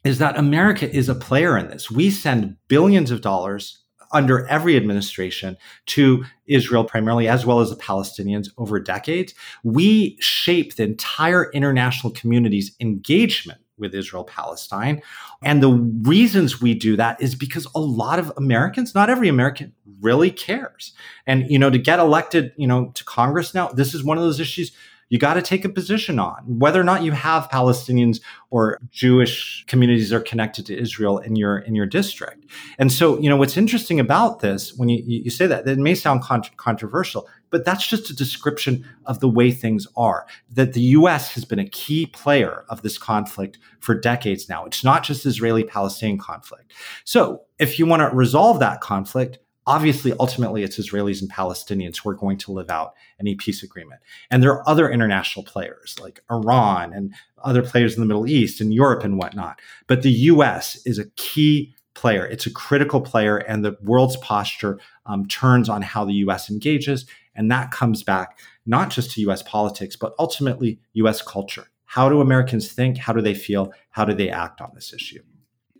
[0.03, 1.89] is that America is a player in this.
[1.89, 7.75] We send billions of dollars under every administration to Israel primarily, as well as the
[7.75, 9.33] Palestinians over decades.
[9.63, 15.01] We shape the entire international community's engagement with Israel Palestine.
[15.43, 15.71] And the
[16.09, 20.93] reasons we do that is because a lot of Americans, not every American, really cares.
[21.25, 24.23] And, you know, to get elected, you know, to Congress now, this is one of
[24.23, 24.71] those issues
[25.09, 29.63] you got to take a position on whether or not you have Palestinians or Jewish
[29.67, 32.45] communities are connected to Israel in your in your district.
[32.79, 35.93] And so, you know, what's interesting about this when you, you say that, it may
[35.93, 36.23] sound
[36.57, 40.25] controversial, but that's just a description of the way things are.
[40.49, 41.33] That the U.S.
[41.33, 44.65] has been a key player of this conflict for decades now.
[44.65, 46.73] It's not just Israeli-Palestinian conflict.
[47.03, 52.09] So, if you want to resolve that conflict, obviously, ultimately, it's Israelis and Palestinians who
[52.09, 54.01] are going to live out any peace agreement.
[54.29, 58.61] And there are other international players like Iran and other players in the Middle East
[58.61, 59.59] and Europe and whatnot.
[59.87, 62.25] But the US is a key player.
[62.25, 67.05] It's a critical player, and the world's posture um, turns on how the US engages.
[67.35, 71.65] And that comes back not just to US politics, but ultimately US culture.
[71.85, 72.97] How do Americans think?
[72.97, 73.71] How do they feel?
[73.91, 75.21] How do they act on this issue?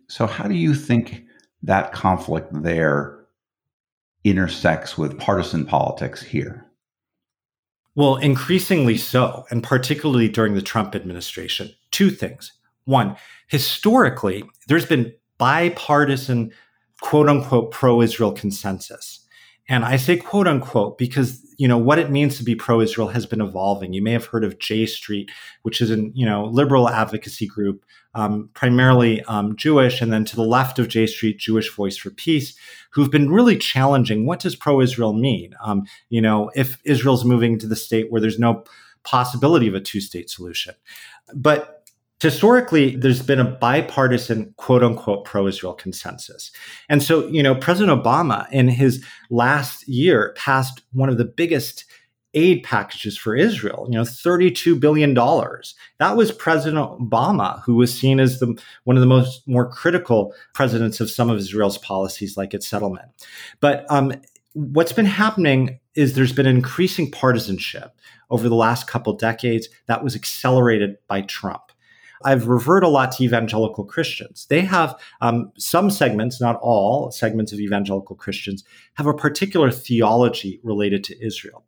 [0.08, 1.24] So, how do you think
[1.62, 3.26] that conflict there
[4.24, 6.66] intersects with partisan politics here?
[7.94, 11.74] Well, increasingly so, and particularly during the Trump administration.
[11.90, 12.52] Two things.
[12.84, 13.16] One,
[13.48, 16.52] historically, there's been bipartisan,
[17.00, 19.26] quote unquote, pro Israel consensus.
[19.68, 23.26] And I say quote unquote because you know what it means to be pro-Israel has
[23.26, 23.92] been evolving.
[23.92, 25.30] You may have heard of J Street,
[25.62, 30.36] which is a you know liberal advocacy group, um, primarily um, Jewish, and then to
[30.36, 32.56] the left of J Street, Jewish Voice for Peace,
[32.90, 35.54] who've been really challenging what does pro-Israel mean.
[35.62, 38.64] Um, you know, if Israel's moving to the state where there's no
[39.04, 40.74] possibility of a two-state solution,
[41.34, 41.75] but
[42.20, 46.50] historically there's been a bipartisan quote unquote pro-israel consensus
[46.88, 51.84] and so you know president obama in his last year passed one of the biggest
[52.36, 55.14] aid packages for Israel, you know, $32 billion.
[55.14, 60.34] That was President Obama, who was seen as the, one of the most more critical
[60.52, 63.08] presidents of some of Israel's policies, like its settlement.
[63.60, 64.12] But um,
[64.52, 67.96] what's been happening is there's been increasing partisanship
[68.28, 71.65] over the last couple decades that was accelerated by Trump.
[72.24, 74.46] I've referred a lot to evangelical Christians.
[74.48, 78.64] They have um, some segments, not all segments of evangelical Christians,
[78.94, 81.64] have a particular theology related to Israel.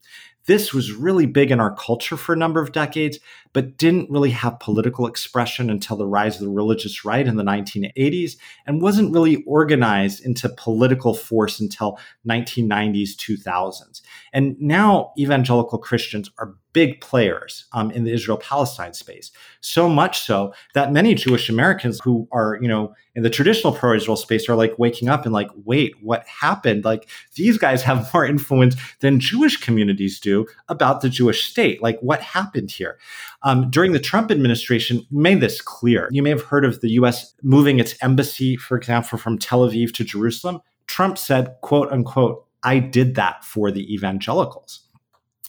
[0.46, 3.18] This was really big in our culture for a number of decades,
[3.52, 7.42] but didn't really have political expression until the rise of the religious right in the
[7.42, 8.36] 1980s
[8.66, 14.00] and wasn't really organized into political force until 1990s 2000s
[14.32, 19.30] and now evangelical christians are big players um, in the Israel-Palestine space.
[19.60, 24.16] So much so that many Jewish Americans who are, you know, in the traditional pro-Israel
[24.16, 26.84] space are like waking up and like, wait, what happened?
[26.84, 31.82] Like these guys have more influence than Jewish communities do about the Jewish state.
[31.82, 32.98] Like what happened here?
[33.42, 36.08] Um, during the Trump administration, made this clear.
[36.10, 37.34] You may have heard of the U.S.
[37.42, 40.60] moving its embassy, for example, from Tel Aviv to Jerusalem.
[40.86, 44.87] Trump said, quote unquote, I did that for the evangelicals.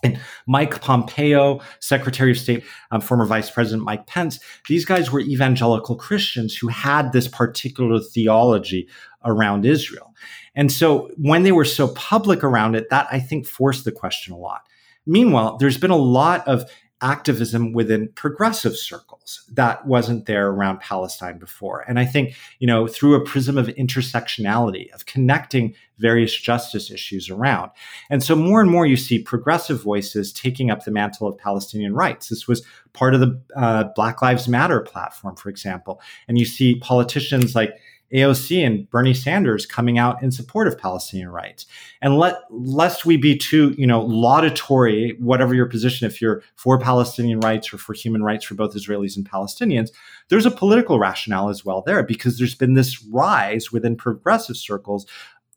[0.04, 5.20] And Mike Pompeo, Secretary of State, um, former Vice President Mike Pence, these guys were
[5.20, 8.88] evangelical Christians who had this particular theology
[9.26, 10.14] around Israel.
[10.56, 14.34] And so when they were so public around it, that I think forced the question
[14.34, 14.62] a lot.
[15.06, 16.70] Meanwhile, there's been a lot of
[17.02, 21.86] activism within progressive circles that wasn't there around Palestine before.
[21.88, 27.30] And I think, you know, through a prism of intersectionality, of connecting various justice issues
[27.30, 27.72] around.
[28.10, 31.94] And so more and more you see progressive voices taking up the mantle of Palestinian
[31.94, 32.30] rights.
[32.30, 36.02] This was part of the uh, Black Lives Matter platform, for example.
[36.28, 37.80] And you see politicians like
[38.14, 41.66] AOC and Bernie Sanders coming out in support of Palestinian rights.
[42.02, 46.80] And let lest we be too, you know, laudatory, whatever your position, if you're for
[46.80, 49.90] Palestinian rights or for human rights for both Israelis and Palestinians,
[50.30, 55.06] there's a political rationale as well there because there's been this rise within progressive circles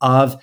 [0.01, 0.43] of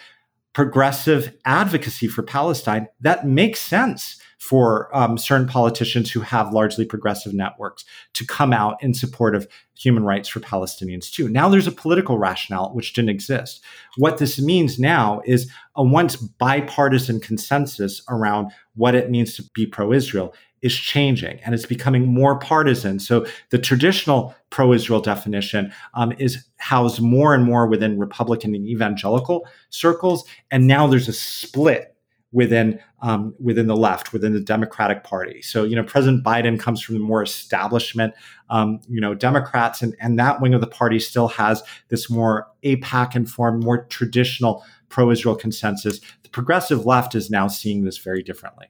[0.59, 7.33] progressive advocacy for Palestine that makes sense for um, certain politicians who have largely progressive
[7.33, 9.47] networks to come out in support of
[9.77, 11.29] human rights for Palestinians too.
[11.29, 13.63] Now there's a political rationale which didn't exist.
[13.95, 19.65] What this means now is a once bipartisan consensus around what it means to be
[19.65, 22.99] pro Israel is changing and it's becoming more partisan.
[22.99, 28.67] So the traditional pro Israel definition um, is housed more and more within Republican and
[28.67, 30.25] evangelical circles.
[30.51, 31.95] And now there's a split
[32.31, 35.41] within um, within the left, within the Democratic Party.
[35.41, 38.13] So, you know, President Biden comes from the more establishment,
[38.49, 42.47] um, you know, Democrats, and, and that wing of the party still has this more
[42.63, 46.01] AIPAC informed, more traditional pro-Israel consensus.
[46.23, 48.67] The progressive left is now seeing this very differently.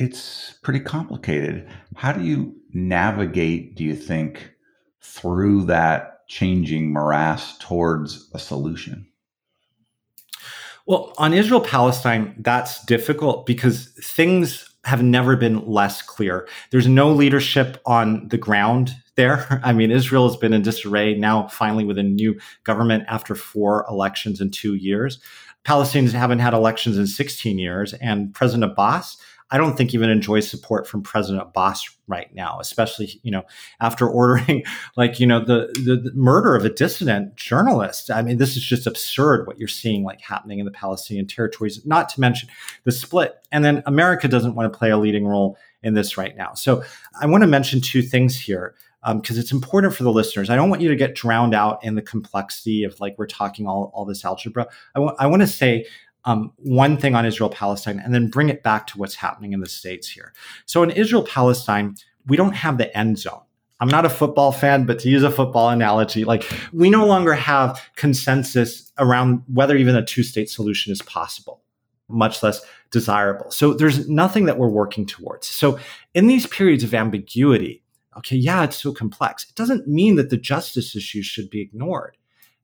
[0.00, 1.68] It's pretty complicated.
[1.94, 4.50] How do you navigate, do you think,
[5.02, 9.06] through that changing morass towards a solution?
[10.86, 16.48] Well, on Israel Palestine, that's difficult because things have never been less clear.
[16.70, 19.60] There's no leadership on the ground there.
[19.62, 23.84] I mean, Israel has been in disarray now, finally, with a new government after four
[23.90, 25.20] elections in two years.
[25.66, 29.18] Palestinians haven't had elections in 16 years, and President Abbas
[29.50, 33.42] I don't think even enjoys support from President Abbas right now, especially you know
[33.80, 34.64] after ordering
[34.96, 38.10] like you know the, the, the murder of a dissident journalist.
[38.10, 41.84] I mean, this is just absurd what you're seeing like happening in the Palestinian territories.
[41.84, 42.48] Not to mention
[42.84, 46.36] the split, and then America doesn't want to play a leading role in this right
[46.36, 46.54] now.
[46.54, 46.82] So
[47.20, 50.50] I want to mention two things here because um, it's important for the listeners.
[50.50, 53.66] I don't want you to get drowned out in the complexity of like we're talking
[53.66, 54.66] all, all this algebra.
[54.94, 55.86] I want I want to say
[56.24, 59.60] um, one thing on Israel Palestine and then bring it back to what's happening in
[59.60, 60.32] the States here.
[60.66, 61.96] So in Israel Palestine,
[62.26, 63.40] we don't have the end zone.
[63.80, 67.32] I'm not a football fan, but to use a football analogy, like we no longer
[67.32, 71.62] have consensus around whether even a two state solution is possible,
[72.08, 72.60] much less
[72.90, 73.50] desirable.
[73.50, 75.46] So there's nothing that we're working towards.
[75.46, 75.78] So
[76.12, 77.82] in these periods of ambiguity,
[78.18, 79.46] okay, yeah, it's so complex.
[79.48, 82.18] It doesn't mean that the justice issues should be ignored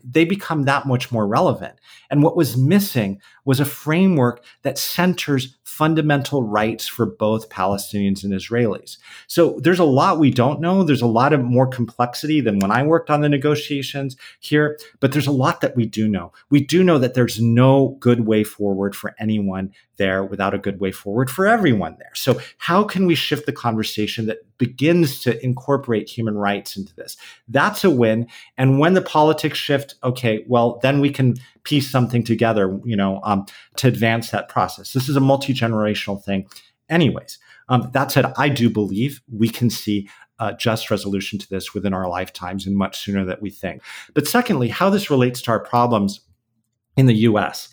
[0.08, 1.74] they become that much more relevant.
[2.10, 8.32] And what was missing was a framework that centers fundamental rights for both Palestinians and
[8.32, 8.96] Israelis.
[9.26, 10.84] So there's a lot we don't know.
[10.84, 15.12] There's a lot of more complexity than when I worked on the negotiations here, but
[15.12, 16.32] there's a lot that we do know.
[16.48, 20.80] We do know that there's no good way forward for anyone there without a good
[20.80, 22.10] way forward for everyone there.
[22.14, 27.16] So, how can we shift the conversation that begins to incorporate human rights into this?
[27.48, 28.28] That's a win.
[28.56, 33.20] And when the politics shift, okay, well, then we can piece something together, you know,
[33.24, 34.92] um, to advance that process.
[34.92, 36.46] This is a multi generational thing.
[36.88, 37.38] Anyways,
[37.68, 41.94] um, that said, I do believe we can see a just resolution to this within
[41.94, 43.82] our lifetimes and much sooner than we think.
[44.14, 46.20] But secondly, how this relates to our problems
[46.96, 47.68] in the US.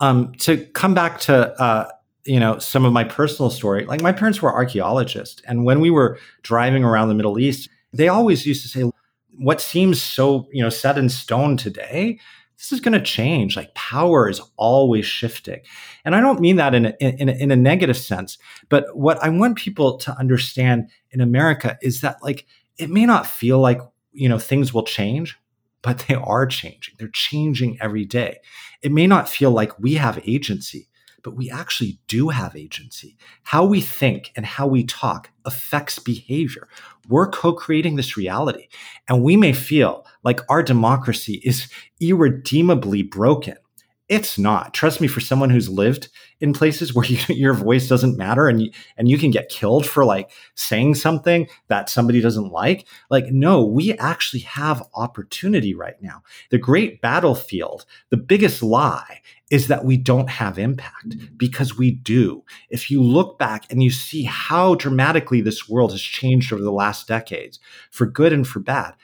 [0.00, 1.88] Um, to come back to uh,
[2.24, 5.90] you know some of my personal story, like my parents were archaeologists, and when we
[5.90, 8.90] were driving around the Middle East, they always used to say,
[9.36, 12.18] "What seems so you know set in stone today."
[12.56, 13.56] This is going to change.
[13.56, 15.60] Like power is always shifting.
[16.04, 18.36] And I don't mean that in a, in, a, in a negative sense,
[18.68, 22.46] but what I want people to understand in America is that like
[22.76, 23.80] it may not feel like,
[24.12, 25.38] you know, things will change,
[25.82, 26.94] but they are changing.
[26.98, 28.38] They're changing every day.
[28.82, 30.88] It may not feel like we have agency,
[31.22, 33.16] but we actually do have agency.
[33.42, 36.68] How we think and how we talk affects behavior.
[37.08, 38.68] We're co creating this reality.
[39.08, 41.68] And we may feel like our democracy is
[42.00, 43.56] irredeemably broken.
[44.08, 44.72] It's not.
[44.72, 46.08] Trust me, for someone who's lived
[46.40, 49.86] in places where you, your voice doesn't matter and you, and you can get killed
[49.86, 52.86] for like saying something that somebody doesn't like.
[53.10, 56.22] Like, no, we actually have opportunity right now.
[56.50, 62.44] The great battlefield, the biggest lie is that we don't have impact because we do.
[62.68, 66.70] If you look back and you see how dramatically this world has changed over the
[66.70, 67.58] last decades,
[67.90, 68.94] for good and for bad,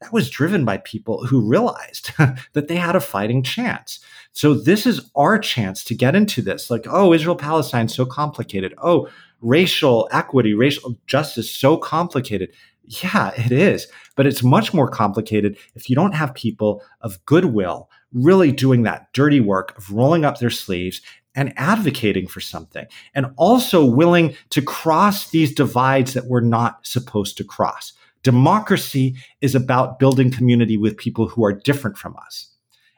[0.00, 2.12] that was driven by people who realized
[2.52, 4.00] that they had a fighting chance.
[4.32, 6.70] So this is our chance to get into this.
[6.70, 8.74] Like, oh, Israel Palestine so complicated.
[8.82, 9.08] Oh,
[9.40, 12.50] racial equity, racial justice so complicated.
[12.84, 13.86] Yeah, it is.
[14.16, 19.12] But it's much more complicated if you don't have people of goodwill really doing that
[19.12, 21.00] dirty work of rolling up their sleeves
[21.34, 27.36] and advocating for something and also willing to cross these divides that we're not supposed
[27.36, 27.92] to cross.
[28.22, 32.50] Democracy is about building community with people who are different from us.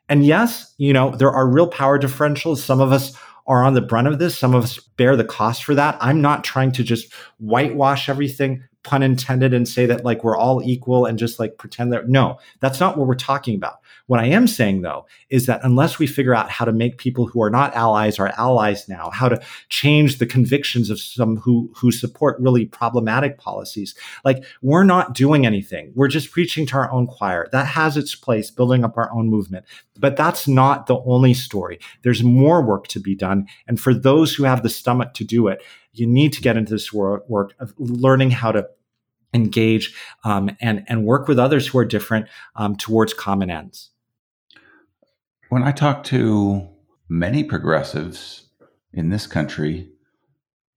[0.09, 2.59] And yes, you know, there are real power differentials.
[2.59, 3.17] Some of us
[3.47, 4.37] are on the brunt of this.
[4.37, 5.97] Some of us bear the cost for that.
[6.01, 10.63] I'm not trying to just whitewash everything pun intended and say that like we're all
[10.63, 13.81] equal and just like pretend that no that's not what we're talking about.
[14.07, 17.27] What i am saying though is that unless we figure out how to make people
[17.27, 21.73] who are not allies our allies now how to change the convictions of some who
[21.77, 25.93] who support really problematic policies like we're not doing anything.
[25.95, 27.49] We're just preaching to our own choir.
[27.53, 29.65] That has its place building up our own movement.
[29.99, 31.79] But that's not the only story.
[32.03, 33.47] There's more work to be done.
[33.67, 35.63] And for those who have the stomach to do it
[35.93, 38.69] you need to get into this work, work of learning how to
[39.35, 42.27] engage um, and and work with others who are different
[42.57, 43.91] um, towards common ends.
[45.49, 46.69] When I talk to
[47.09, 48.49] many progressives
[48.93, 49.91] in this country,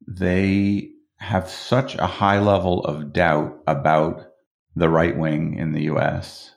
[0.07, 4.27] they have such a high level of doubt about
[4.75, 6.51] the right wing in the U.S.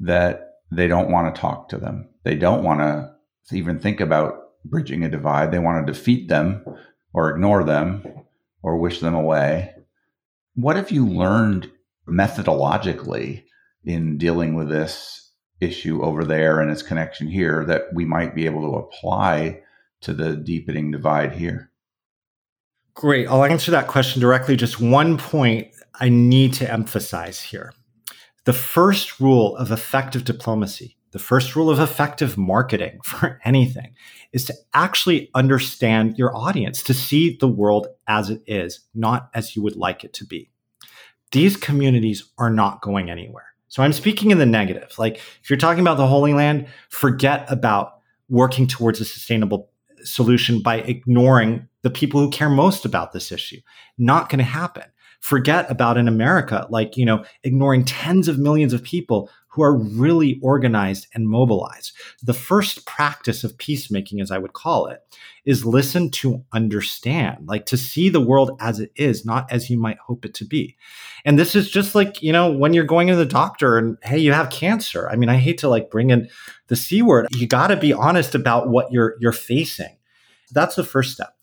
[0.00, 2.08] that they don't want to talk to them.
[2.24, 5.50] They don't want to even think about bridging a divide.
[5.50, 6.64] They want to defeat them
[7.12, 8.04] or ignore them
[8.62, 9.74] or wish them away.
[10.54, 11.70] What have you learned
[12.08, 13.44] methodologically
[13.84, 18.46] in dealing with this issue over there and its connection here that we might be
[18.46, 19.62] able to apply
[20.02, 21.70] to the deepening divide here?
[22.94, 23.26] Great.
[23.28, 24.56] I'll answer that question directly.
[24.56, 27.72] Just one point I need to emphasize here.
[28.44, 33.94] The first rule of effective diplomacy the first rule of effective marketing for anything
[34.32, 39.54] is to actually understand your audience, to see the world as it is, not as
[39.54, 40.50] you would like it to be.
[41.30, 43.46] These communities are not going anywhere.
[43.68, 44.92] So I'm speaking in the negative.
[44.98, 49.70] Like if you're talking about the Holy Land, forget about working towards a sustainable
[50.04, 53.60] solution by ignoring the people who care most about this issue.
[53.96, 54.84] Not going to happen
[55.22, 59.76] forget about in America, like, you know, ignoring tens of millions of people who are
[59.76, 61.92] really organized and mobilized.
[62.22, 65.02] The first practice of peacemaking, as I would call it,
[65.44, 69.78] is listen to understand, like to see the world as it is, not as you
[69.78, 70.76] might hope it to be.
[71.26, 74.18] And this is just like, you know, when you're going to the doctor and, hey,
[74.18, 75.06] you have cancer.
[75.10, 76.30] I mean, I hate to like bring in
[76.68, 77.26] the C word.
[77.32, 79.98] You got to be honest about what you're, you're facing.
[80.50, 81.34] That's the first step.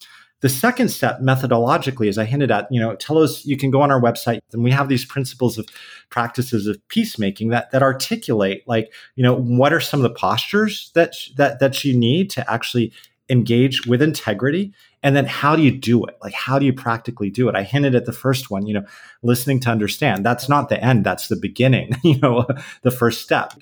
[0.42, 3.82] The second step methodologically, as I hinted at, you know, tell us you can go
[3.82, 5.68] on our website and we have these principles of
[6.10, 10.92] practices of peacemaking that that articulate like, you know, what are some of the postures
[10.96, 12.94] that that that you need to actually
[13.30, 14.74] engage with integrity
[15.04, 16.18] and then how do you do it?
[16.22, 17.56] Like how do you practically do it?
[17.56, 18.86] I hinted at the first one you know
[19.22, 20.26] listening to understand.
[20.26, 22.48] That's not the end that's the beginning you know
[22.82, 23.54] the first step.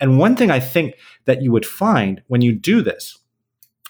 [0.00, 0.94] And one thing i think
[1.26, 3.18] that you would find when you do this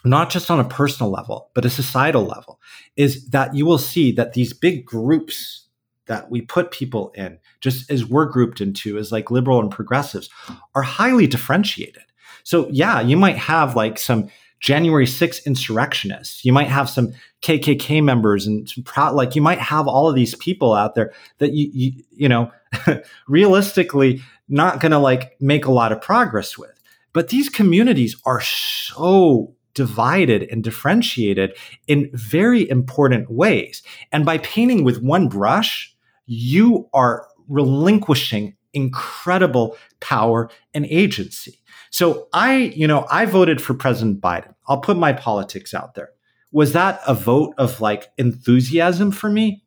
[0.04, 2.60] not just on a personal level, but a societal level,
[2.96, 5.66] is that you will see that these big groups
[6.06, 10.28] that we put people in, just as we're grouped into as like liberal and progressives,
[10.74, 12.02] are highly differentiated.
[12.44, 14.28] So, yeah, you might have like some
[14.58, 16.44] January 6th insurrectionists.
[16.44, 20.14] You might have some KKK members and some proud, like you might have all of
[20.14, 22.50] these people out there that you, you, you know,
[23.28, 26.80] realistically not going to like make a lot of progress with.
[27.12, 31.56] But these communities are so divided and differentiated
[31.86, 33.82] in very important ways.
[34.10, 35.94] And by painting with one brush,
[36.26, 41.58] you are relinquishing incredible power and agency.
[41.90, 44.54] So I, you know, I voted for President Biden.
[44.66, 46.10] I'll put my politics out there.
[46.50, 49.64] Was that a vote of like enthusiasm for me?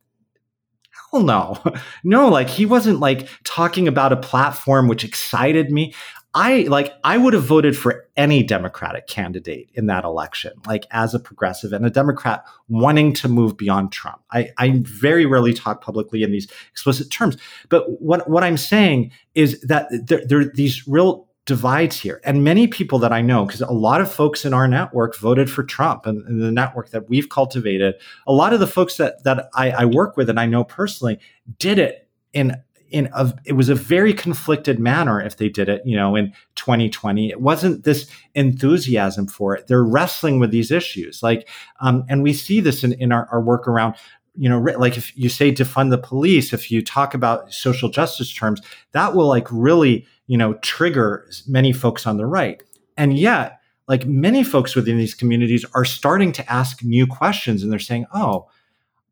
[1.12, 1.58] Hell no.
[2.03, 5.93] No, like he wasn't like talking about a platform which excited me.
[6.36, 11.13] I like I would have voted for any Democratic candidate in that election, like as
[11.13, 14.21] a progressive and a Democrat wanting to move beyond Trump.
[14.31, 17.38] I, I very rarely talk publicly in these explicit terms,
[17.69, 22.43] but what what I'm saying is that there, there are these real divides here, and
[22.43, 25.63] many people that I know, because a lot of folks in our network voted for
[25.63, 27.95] Trump, and, and, the network that we've cultivated,
[28.27, 31.17] a lot of the folks that that I, I work with and I know personally
[31.59, 35.81] did it in in a, it was a very conflicted manner if they did it,
[35.86, 37.29] you know, in 2020.
[37.29, 39.67] It wasn't this enthusiasm for it.
[39.67, 41.23] They're wrestling with these issues.
[41.23, 43.95] Like, um, and we see this in, in our, our work around
[44.38, 48.33] you know, like if you say defund the police, if you talk about social justice
[48.33, 48.61] terms,
[48.91, 52.61] that will like really, you know, trigger many folks on the right.
[52.97, 57.71] And yet, like many folks within these communities are starting to ask new questions and
[57.71, 58.47] they're saying, oh,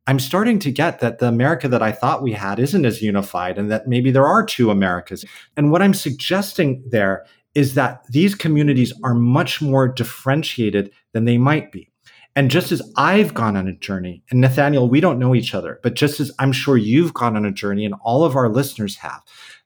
[0.06, 3.58] I'm starting to get that the America that I thought we had isn't as unified
[3.58, 5.24] and that maybe there are two Americas.
[5.56, 7.26] And what I'm suggesting there
[7.56, 11.90] is that these communities are much more differentiated than they might be.
[12.36, 15.80] And just as I've gone on a journey, and Nathaniel, we don't know each other,
[15.84, 18.98] but just as I'm sure you've gone on a journey and all of our listeners
[18.98, 19.22] have,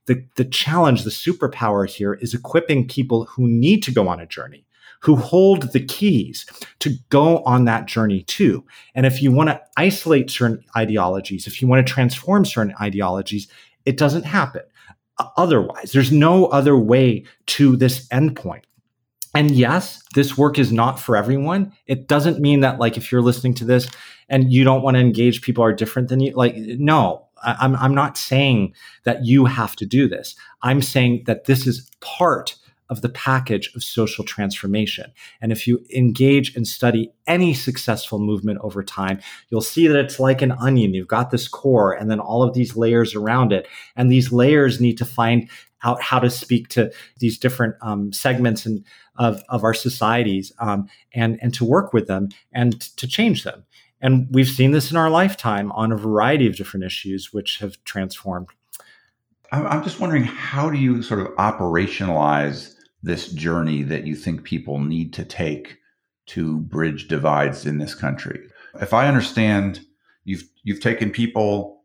[0.06, 4.26] the, the challenge, the superpower here is equipping people who need to go on a
[4.26, 4.67] journey
[5.02, 6.46] who hold the keys
[6.80, 8.66] to go on that journey too.
[8.96, 13.48] And if you want to isolate certain ideologies, if you want to transform certain ideologies,
[13.86, 14.64] it doesn't happen.
[15.36, 18.64] Otherwise, there's no other way to this endpoint.
[19.34, 21.74] And yes, this work is not for everyone.
[21.86, 23.88] It doesn't mean that, like, if you're listening to this
[24.30, 26.34] and you don't want to engage, people are different than you.
[26.34, 28.74] Like, no, I'm, I'm not saying
[29.04, 30.36] that you have to do this.
[30.64, 32.56] I'm saying that this is part
[32.90, 35.12] of the package of social transformation.
[35.42, 39.20] And if you engage and study any successful movement over time,
[39.50, 40.94] you'll see that it's like an onion.
[40.94, 43.68] You've got this core and then all of these layers around it.
[43.96, 45.50] And these layers need to find
[45.84, 48.84] out how to speak to these different um, segments and
[49.18, 53.64] of, of our societies um, and, and to work with them and to change them.
[54.02, 57.84] And we've seen this in our lifetime on a variety of different issues which have
[57.84, 58.48] transformed.
[59.52, 62.77] I'm just wondering how do you sort of operationalize
[63.08, 65.78] this journey that you think people need to take
[66.28, 68.48] to bridge divides in this country.
[68.82, 69.80] If I understand,
[70.26, 71.84] you've you've taken people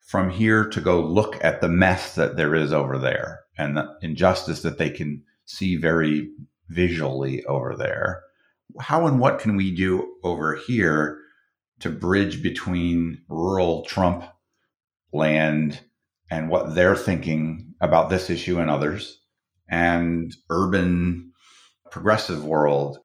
[0.00, 3.96] from here to go look at the mess that there is over there and the
[4.02, 6.30] injustice that they can see very
[6.68, 8.22] visually over there.
[8.80, 11.20] How and what can we do over here
[11.80, 14.24] to bridge between rural Trump
[15.12, 15.80] land
[16.30, 19.20] and what they're thinking about this issue and others
[19.68, 21.32] and urban
[21.90, 22.98] progressive world,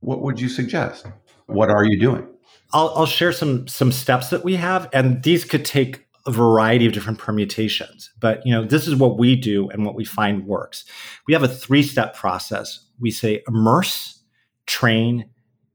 [0.00, 1.06] what would you suggest?
[1.46, 2.26] What are you doing?
[2.72, 6.86] I'll, I'll share some some steps that we have, and these could take a variety
[6.86, 8.12] of different permutations.
[8.20, 10.84] But you know, this is what we do and what we find works.
[11.26, 12.86] We have a three step process.
[13.00, 14.22] We say immerse,
[14.66, 15.30] train,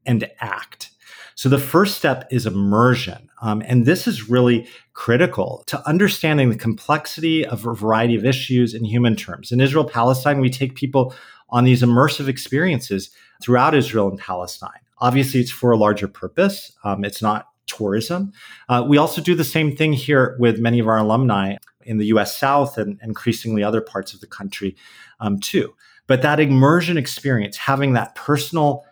[0.06, 0.91] and act.
[1.34, 3.28] So the first step is immersion.
[3.40, 8.74] Um, and this is really critical to understanding the complexity of a variety of issues
[8.74, 9.52] in human terms.
[9.52, 11.14] In Israel Palestine, we take people
[11.50, 13.10] on these immersive experiences
[13.42, 14.80] throughout Israel and Palestine.
[14.98, 18.32] Obviously, it's for a larger purpose, um, it's not tourism.
[18.68, 22.06] Uh, we also do the same thing here with many of our alumni in the
[22.06, 24.76] US South and increasingly other parts of the country
[25.20, 25.74] um, too.
[26.06, 28.84] But that immersion experience, having that personal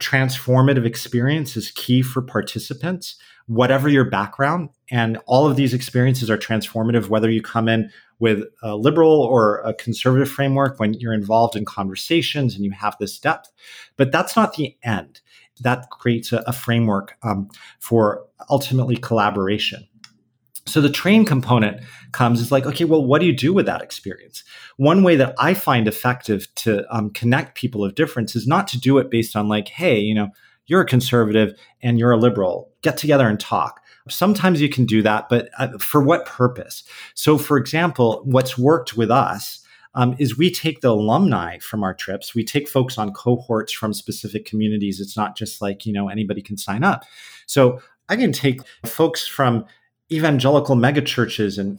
[0.00, 4.70] transformative experience is key for participants, whatever your background.
[4.90, 9.58] And all of these experiences are transformative, whether you come in with a liberal or
[9.60, 13.50] a conservative framework, when you're involved in conversations and you have this depth.
[13.96, 15.20] But that's not the end.
[15.60, 17.48] That creates a, a framework um,
[17.80, 19.88] for ultimately collaboration.
[20.68, 23.82] So the train component comes is like, okay, well, what do you do with that
[23.82, 24.44] experience?
[24.76, 28.80] One way that I find effective to um, connect people of difference is not to
[28.80, 30.28] do it based on like, hey, you know,
[30.66, 32.70] you're a conservative and you're a liberal.
[32.82, 33.80] Get together and talk.
[34.08, 36.84] Sometimes you can do that, but uh, for what purpose?
[37.14, 39.64] So, for example, what's worked with us
[39.94, 42.34] um, is we take the alumni from our trips.
[42.34, 45.00] We take folks on cohorts from specific communities.
[45.00, 47.04] It's not just like, you know, anybody can sign up.
[47.46, 49.66] So I can take folks from
[50.10, 51.78] evangelical megachurches and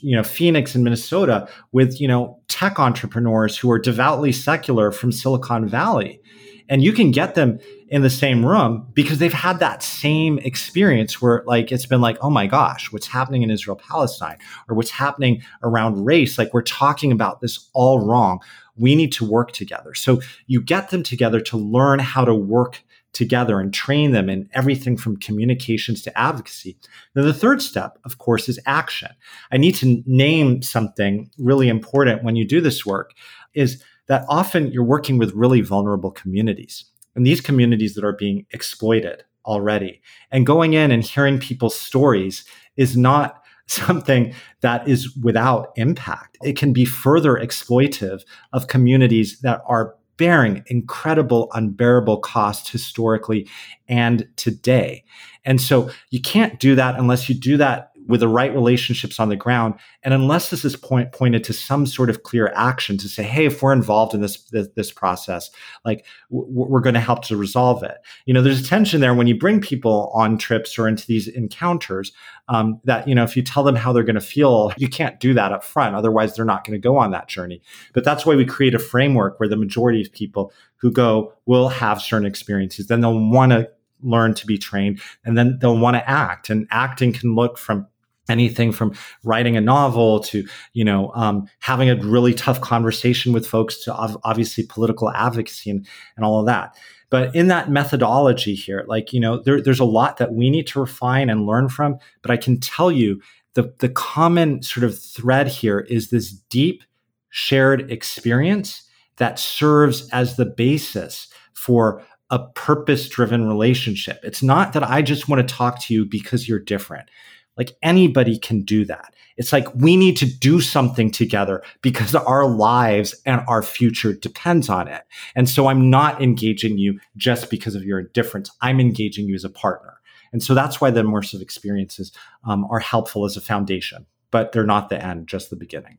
[0.00, 5.12] you know Phoenix and Minnesota with you know tech entrepreneurs who are devoutly secular from
[5.12, 6.20] Silicon Valley.
[6.68, 7.58] And you can get them
[7.88, 12.18] in the same room because they've had that same experience where like it's been like
[12.20, 14.36] oh my gosh what's happening in Israel Palestine?
[14.68, 16.38] Or what's happening around race?
[16.38, 18.40] Like we're talking about this all wrong.
[18.76, 19.94] We need to work together.
[19.94, 24.48] So you get them together to learn how to work together and train them in
[24.52, 26.76] everything from communications to advocacy.
[27.14, 29.10] Then the third step, of course, is action.
[29.50, 33.12] I need to name something really important when you do this work
[33.54, 36.84] is that often you're working with really vulnerable communities
[37.14, 40.00] and these communities that are being exploited already.
[40.30, 42.44] And going in and hearing people's stories
[42.76, 46.36] is not something that is without impact.
[46.42, 53.48] It can be further exploitive of communities that are bearing incredible, unbearable costs historically
[53.88, 55.02] and today.
[55.46, 59.28] And so you can't do that unless you do that with the right relationships on
[59.28, 59.74] the ground.
[60.02, 63.46] And unless this is point, pointed to some sort of clear action to say, hey,
[63.46, 65.50] if we're involved in this this, this process,
[65.84, 67.98] like w- we're going to help to resolve it.
[68.26, 71.28] You know, there's a tension there when you bring people on trips or into these
[71.28, 72.12] encounters.
[72.48, 75.20] Um, that you know, if you tell them how they're going to feel, you can't
[75.20, 75.94] do that up front.
[75.94, 77.62] Otherwise, they're not going to go on that journey.
[77.92, 81.68] But that's why we create a framework where the majority of people who go will
[81.68, 82.86] have certain experiences.
[82.86, 83.70] Then they'll want to
[84.02, 87.86] learn to be trained and then they'll want to act and acting can look from
[88.28, 88.94] anything from
[89.24, 93.94] writing a novel to you know um, having a really tough conversation with folks to
[93.94, 95.86] ov- obviously political advocacy and,
[96.16, 96.76] and all of that.
[97.10, 100.66] But in that methodology here like you know there, there's a lot that we need
[100.68, 103.20] to refine and learn from but i can tell you
[103.54, 106.84] the, the common sort of thread here is this deep
[107.30, 108.84] shared experience
[109.16, 114.20] that serves as the basis for a purpose driven relationship.
[114.22, 117.10] It's not that I just want to talk to you because you're different.
[117.56, 119.14] Like anybody can do that.
[119.36, 124.68] It's like we need to do something together because our lives and our future depends
[124.68, 125.02] on it.
[125.34, 128.50] And so I'm not engaging you just because of your indifference.
[128.60, 130.00] I'm engaging you as a partner.
[130.32, 132.12] And so that's why the immersive experiences
[132.44, 135.98] um, are helpful as a foundation, but they're not the end, just the beginning.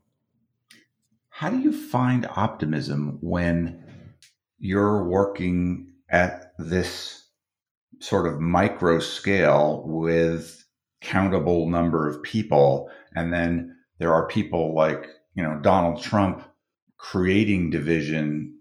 [1.28, 3.84] How do you find optimism when
[4.58, 7.24] you're working at this
[8.00, 10.64] sort of micro scale with
[11.00, 12.90] countable number of people.
[13.16, 16.44] And then there are people like, you know, Donald Trump
[16.98, 18.54] creating division,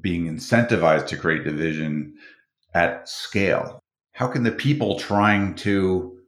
[0.00, 2.14] being incentivized to create division
[2.72, 3.80] at scale.
[4.12, 6.18] How can the people trying to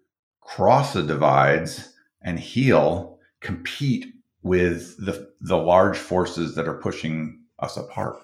[0.40, 4.06] cross the divides and heal compete
[4.42, 8.16] with the the large forces that are pushing us apart?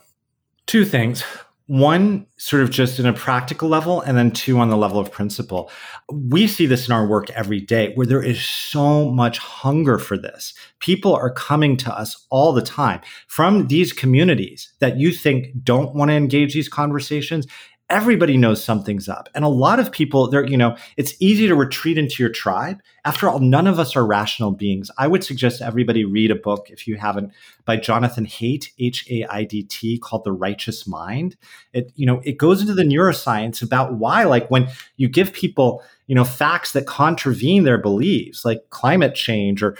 [0.66, 1.24] Two things
[1.70, 5.12] one sort of just in a practical level and then two on the level of
[5.12, 5.70] principle.
[6.12, 10.18] We see this in our work every day where there is so much hunger for
[10.18, 10.52] this.
[10.80, 15.94] People are coming to us all the time from these communities that you think don't
[15.94, 17.46] want to engage these conversations
[17.90, 19.28] everybody knows something's up.
[19.34, 22.80] And a lot of people, they're, you know, it's easy to retreat into your tribe.
[23.04, 24.90] After all, none of us are rational beings.
[24.96, 27.32] I would suggest everybody read a book, if you haven't,
[27.64, 31.36] by Jonathan Haidt, H A I D T, called The Righteous Mind.
[31.72, 35.82] It, you know, it goes into the neuroscience about why, like, when you give people,
[36.06, 39.76] you know, facts that contravene their beliefs, like climate change or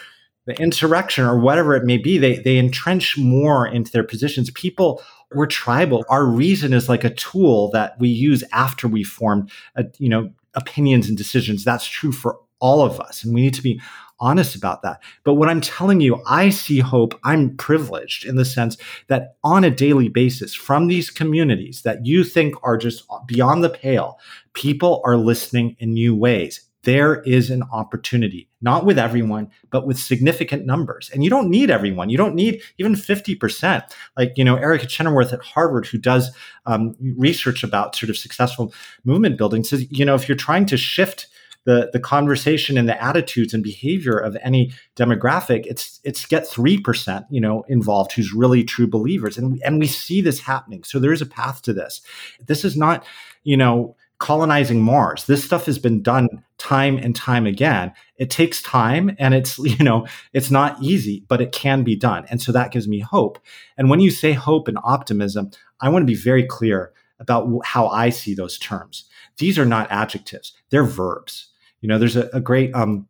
[0.47, 4.51] the insurrection or whatever it may be, they, they entrench more into their positions.
[4.51, 5.03] People
[5.35, 6.05] we're tribal.
[6.09, 10.09] Our reason is like a tool that we use after we form, a, uh, you
[10.09, 11.65] know, opinions and decisions.
[11.65, 13.81] That's true for all of us, and we need to be
[14.19, 15.01] honest about that.
[15.25, 17.19] But what I'm telling you, I see hope.
[17.25, 18.77] I'm privileged in the sense
[19.07, 23.71] that on a daily basis, from these communities that you think are just beyond the
[23.71, 24.19] pale,
[24.53, 29.99] people are listening in new ways there is an opportunity, not with everyone, but with
[29.99, 31.11] significant numbers.
[31.13, 32.11] And you don't need everyone.
[32.11, 33.83] You don't need even 50%.
[34.17, 36.31] Like, you know, Erica Chenoweth at Harvard, who does
[36.67, 38.73] um, research about sort of successful
[39.05, 41.27] movement building, says, you know, if you're trying to shift
[41.65, 46.81] the, the conversation and the attitudes and behavior of any demographic, it's it's get three
[46.81, 50.85] percent, you know, involved who's really true believers, and and we see this happening.
[50.85, 52.01] So there is a path to this.
[52.47, 53.05] This is not,
[53.45, 55.25] you know, colonizing Mars.
[55.25, 57.93] This stuff has been done time and time again.
[58.17, 62.27] It takes time and it's, you know, it's not easy, but it can be done.
[62.31, 63.41] And so that gives me hope.
[63.77, 65.51] And when you say hope and optimism,
[65.81, 69.05] I want to be very clear about how I see those terms.
[69.39, 71.49] These are not adjectives, they're verbs.
[71.81, 73.09] You know, there's a, a great um,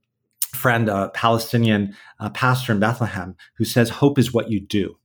[0.55, 4.97] friend, a Palestinian uh, pastor in Bethlehem, who says, Hope is what you do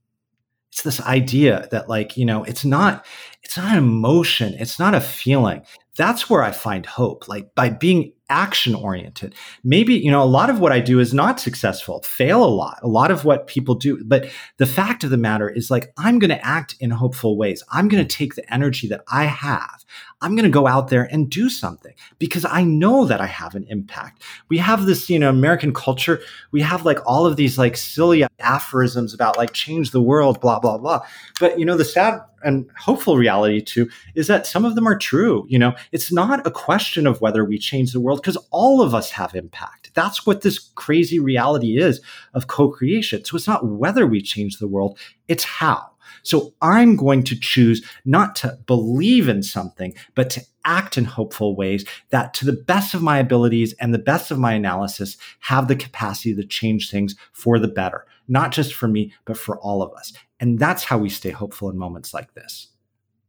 [0.76, 3.06] it's this idea that like you know it's not
[3.42, 5.62] it's not an emotion it's not a feeling
[5.96, 10.50] that's where i find hope like by being action oriented maybe you know a lot
[10.50, 13.74] of what i do is not successful fail a lot a lot of what people
[13.74, 17.36] do but the fact of the matter is like i'm going to act in hopeful
[17.36, 17.62] ways.
[17.70, 19.84] I'm going to take the energy that i have
[20.22, 23.54] I'm going to go out there and do something because I know that I have
[23.54, 24.22] an impact.
[24.48, 26.20] We have this, you know, American culture.
[26.52, 30.58] We have like all of these like silly aphorisms about like change the world, blah,
[30.58, 31.00] blah, blah.
[31.38, 34.96] But, you know, the sad and hopeful reality too is that some of them are
[34.96, 35.44] true.
[35.48, 38.94] You know, it's not a question of whether we change the world because all of
[38.94, 39.90] us have impact.
[39.92, 42.00] That's what this crazy reality is
[42.32, 43.24] of co creation.
[43.24, 44.98] So it's not whether we change the world,
[45.28, 45.90] it's how.
[46.26, 51.54] So I'm going to choose not to believe in something, but to act in hopeful
[51.54, 55.68] ways that, to the best of my abilities and the best of my analysis, have
[55.68, 59.82] the capacity to change things for the better, not just for me, but for all
[59.82, 60.12] of us.
[60.40, 62.72] And that's how we stay hopeful in moments like this.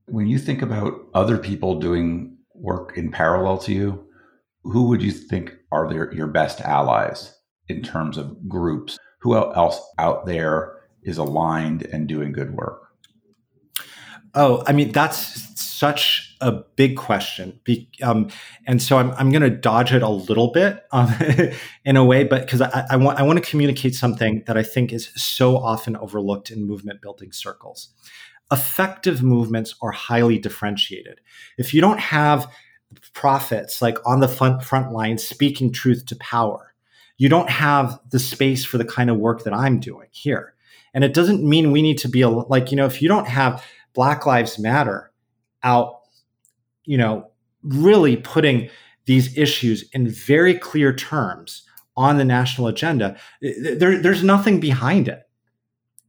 [0.08, 4.08] When you think about other people doing work in parallel to you,
[4.64, 7.38] who would you think are their, your best allies
[7.68, 8.98] in terms of groups?
[9.20, 10.74] Who else out there
[11.04, 12.87] is aligned and doing good work?
[14.34, 17.60] Oh, I mean, that's such a big question.
[17.64, 18.30] Be, um,
[18.66, 21.14] and so I'm, I'm going to dodge it a little bit um,
[21.86, 24.64] in a way, but because I, I, want, I want to communicate something that I
[24.64, 27.90] think is so often overlooked in movement building circles.
[28.52, 31.20] Effective movements are highly differentiated.
[31.58, 32.52] If you don't have
[33.14, 36.74] prophets like on the front, front line speaking truth to power,
[37.18, 40.54] you don't have the space for the kind of work that I'm doing here.
[40.94, 43.28] And it doesn't mean we need to be a, like, you know, if you don't
[43.28, 43.64] have
[43.98, 45.12] Black Lives Matter
[45.64, 46.02] out,
[46.86, 47.32] you know,
[47.64, 48.70] really putting
[49.06, 51.64] these issues in very clear terms
[51.96, 55.24] on the national agenda, there, there's nothing behind it.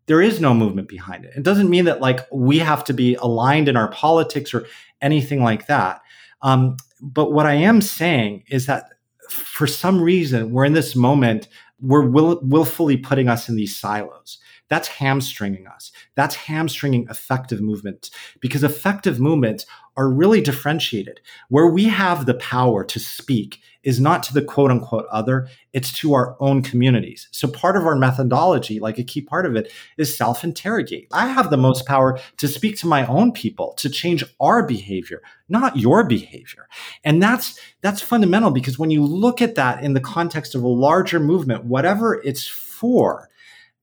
[0.05, 1.33] There is no movement behind it.
[1.35, 4.67] It doesn't mean that like we have to be aligned in our politics or
[5.01, 6.03] anything like that.
[6.43, 8.91] Um, but what I am saying is that
[9.31, 11.49] for some reason we're in this moment
[11.81, 14.39] we're will, willfully putting us in these silos.
[14.69, 15.93] That's hamstringing us.
[16.15, 18.11] That's hamstringing effective movement
[18.41, 19.65] because effective movements
[19.97, 21.21] are really differentiated.
[21.49, 25.93] Where we have the power to speak is not to the quote unquote other, it's
[25.99, 27.29] to our own communities.
[27.31, 31.09] So part of our methodology, like a key part of it, is self interrogate.
[31.13, 35.23] I have the most power to speak to my own people, to change our behavior,
[35.49, 36.69] not your behavior.
[37.03, 40.69] And that's, that's fundamental because when you look at that in the context of a
[40.69, 43.29] larger movement, whatever it's for,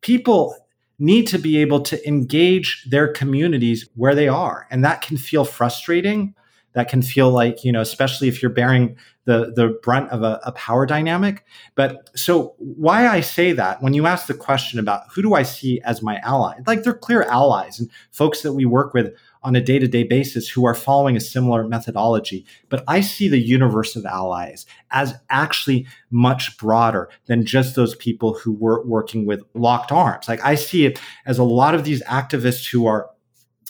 [0.01, 0.64] people
[0.97, 4.67] need to be able to engage their communities where they are.
[4.71, 6.33] And that can feel frustrating.
[6.73, 10.41] That can feel like, you know, especially if you're bearing the, the brunt of a,
[10.43, 11.45] a power dynamic.
[11.75, 15.43] But so why I say that when you ask the question about who do I
[15.43, 19.13] see as my ally, like they're clear allies and folks that we work with
[19.45, 22.45] on a day to day basis who are following a similar methodology.
[22.67, 28.33] But I see the universe of allies as actually much broader than just those people
[28.33, 30.27] who were working with locked arms.
[30.27, 33.09] Like I see it as a lot of these activists who are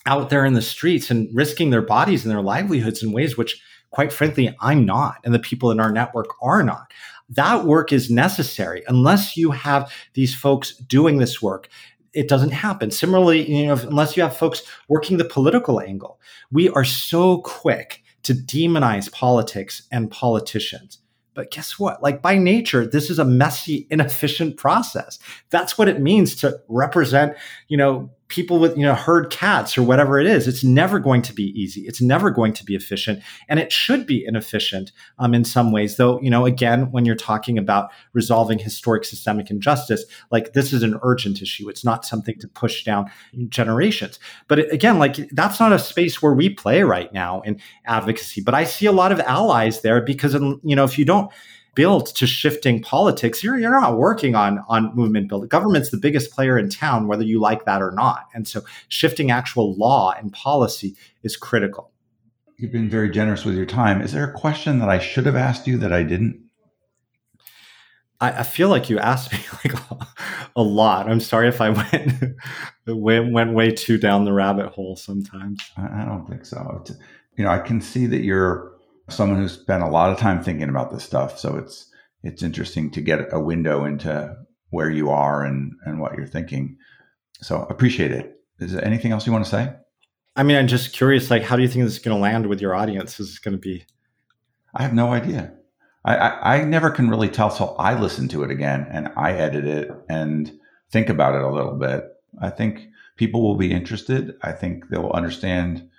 [0.07, 3.61] out there in the streets and risking their bodies and their livelihoods in ways which,
[3.89, 6.91] quite frankly, I'm not, and the people in our network are not
[7.29, 11.69] that work is necessary unless you have these folks doing this work
[12.15, 12.89] it doesn't happen.
[12.89, 16.19] Similarly, you know, unless you have folks working the political angle,
[16.51, 20.99] we are so quick to demonize politics and politicians.
[21.35, 22.01] But guess what?
[22.01, 25.19] Like by nature, this is a messy, inefficient process.
[25.49, 27.35] That's what it means to represent,
[27.67, 31.21] you know, people with you know herd cats or whatever it is it's never going
[31.21, 31.81] to be easy.
[31.81, 35.97] It's never going to be efficient and it should be inefficient um, in some ways
[35.97, 40.83] though you know again when you're talking about resolving historic systemic injustice like this is
[40.83, 41.69] an urgent issue.
[41.69, 43.11] It's not something to push down
[43.49, 44.19] generations.
[44.47, 48.53] But again like that's not a space where we play right now in advocacy but
[48.53, 51.31] i see a lot of allies there because you know if you don't
[51.75, 55.49] built to shifting politics, you're, you're not working on, on movement building.
[55.49, 58.25] Government's the biggest player in town, whether you like that or not.
[58.33, 61.91] And so shifting actual law and policy is critical.
[62.57, 64.01] You've been very generous with your time.
[64.01, 66.41] Is there a question that I should have asked you that I didn't?
[68.21, 69.77] I, I feel like you asked me like
[70.55, 71.09] a lot.
[71.09, 72.13] I'm sorry if I went
[72.87, 75.61] went, went way too down the rabbit hole sometimes.
[75.77, 76.83] I don't think so.
[77.37, 78.74] You know, I can see that you're
[79.09, 81.39] someone who's spent a lot of time thinking about this stuff.
[81.39, 81.89] So it's
[82.23, 84.35] it's interesting to get a window into
[84.69, 86.77] where you are and and what you're thinking.
[87.41, 88.39] So appreciate it.
[88.59, 89.73] Is there anything else you want to say?
[90.35, 91.29] I mean, I'm just curious.
[91.29, 93.19] Like, how do you think this is going to land with your audience?
[93.19, 93.85] Is it going to be?
[94.73, 95.53] I have no idea.
[96.03, 99.31] I, I, I never can really tell So I listen to it again and I
[99.31, 100.51] edit it and
[100.91, 102.05] think about it a little bit.
[102.41, 104.35] I think people will be interested.
[104.41, 105.89] I think they'll understand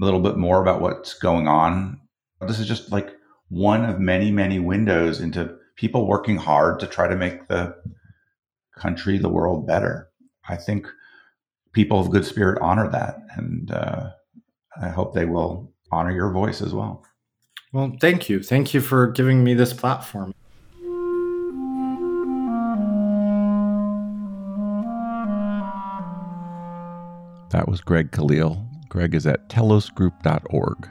[0.00, 2.00] a little bit more about what's going on.
[2.46, 3.10] This is just like
[3.48, 7.74] one of many, many windows into people working hard to try to make the
[8.76, 10.08] country, the world better.
[10.48, 10.86] I think
[11.72, 13.16] people of good spirit honor that.
[13.36, 14.10] And uh,
[14.80, 17.04] I hope they will honor your voice as well.
[17.72, 18.42] Well, thank you.
[18.42, 20.32] Thank you for giving me this platform.
[27.50, 28.66] That was Greg Khalil.
[28.88, 30.88] Greg is at telosgroup.org.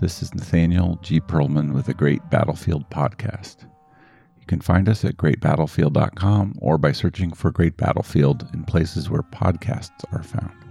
[0.00, 1.20] This is Nathaniel G.
[1.20, 3.64] Pearlman with the Great Battlefield Podcast.
[4.40, 9.22] You can find us at greatbattlefield.com or by searching for Great Battlefield in places where
[9.22, 10.69] podcasts are found.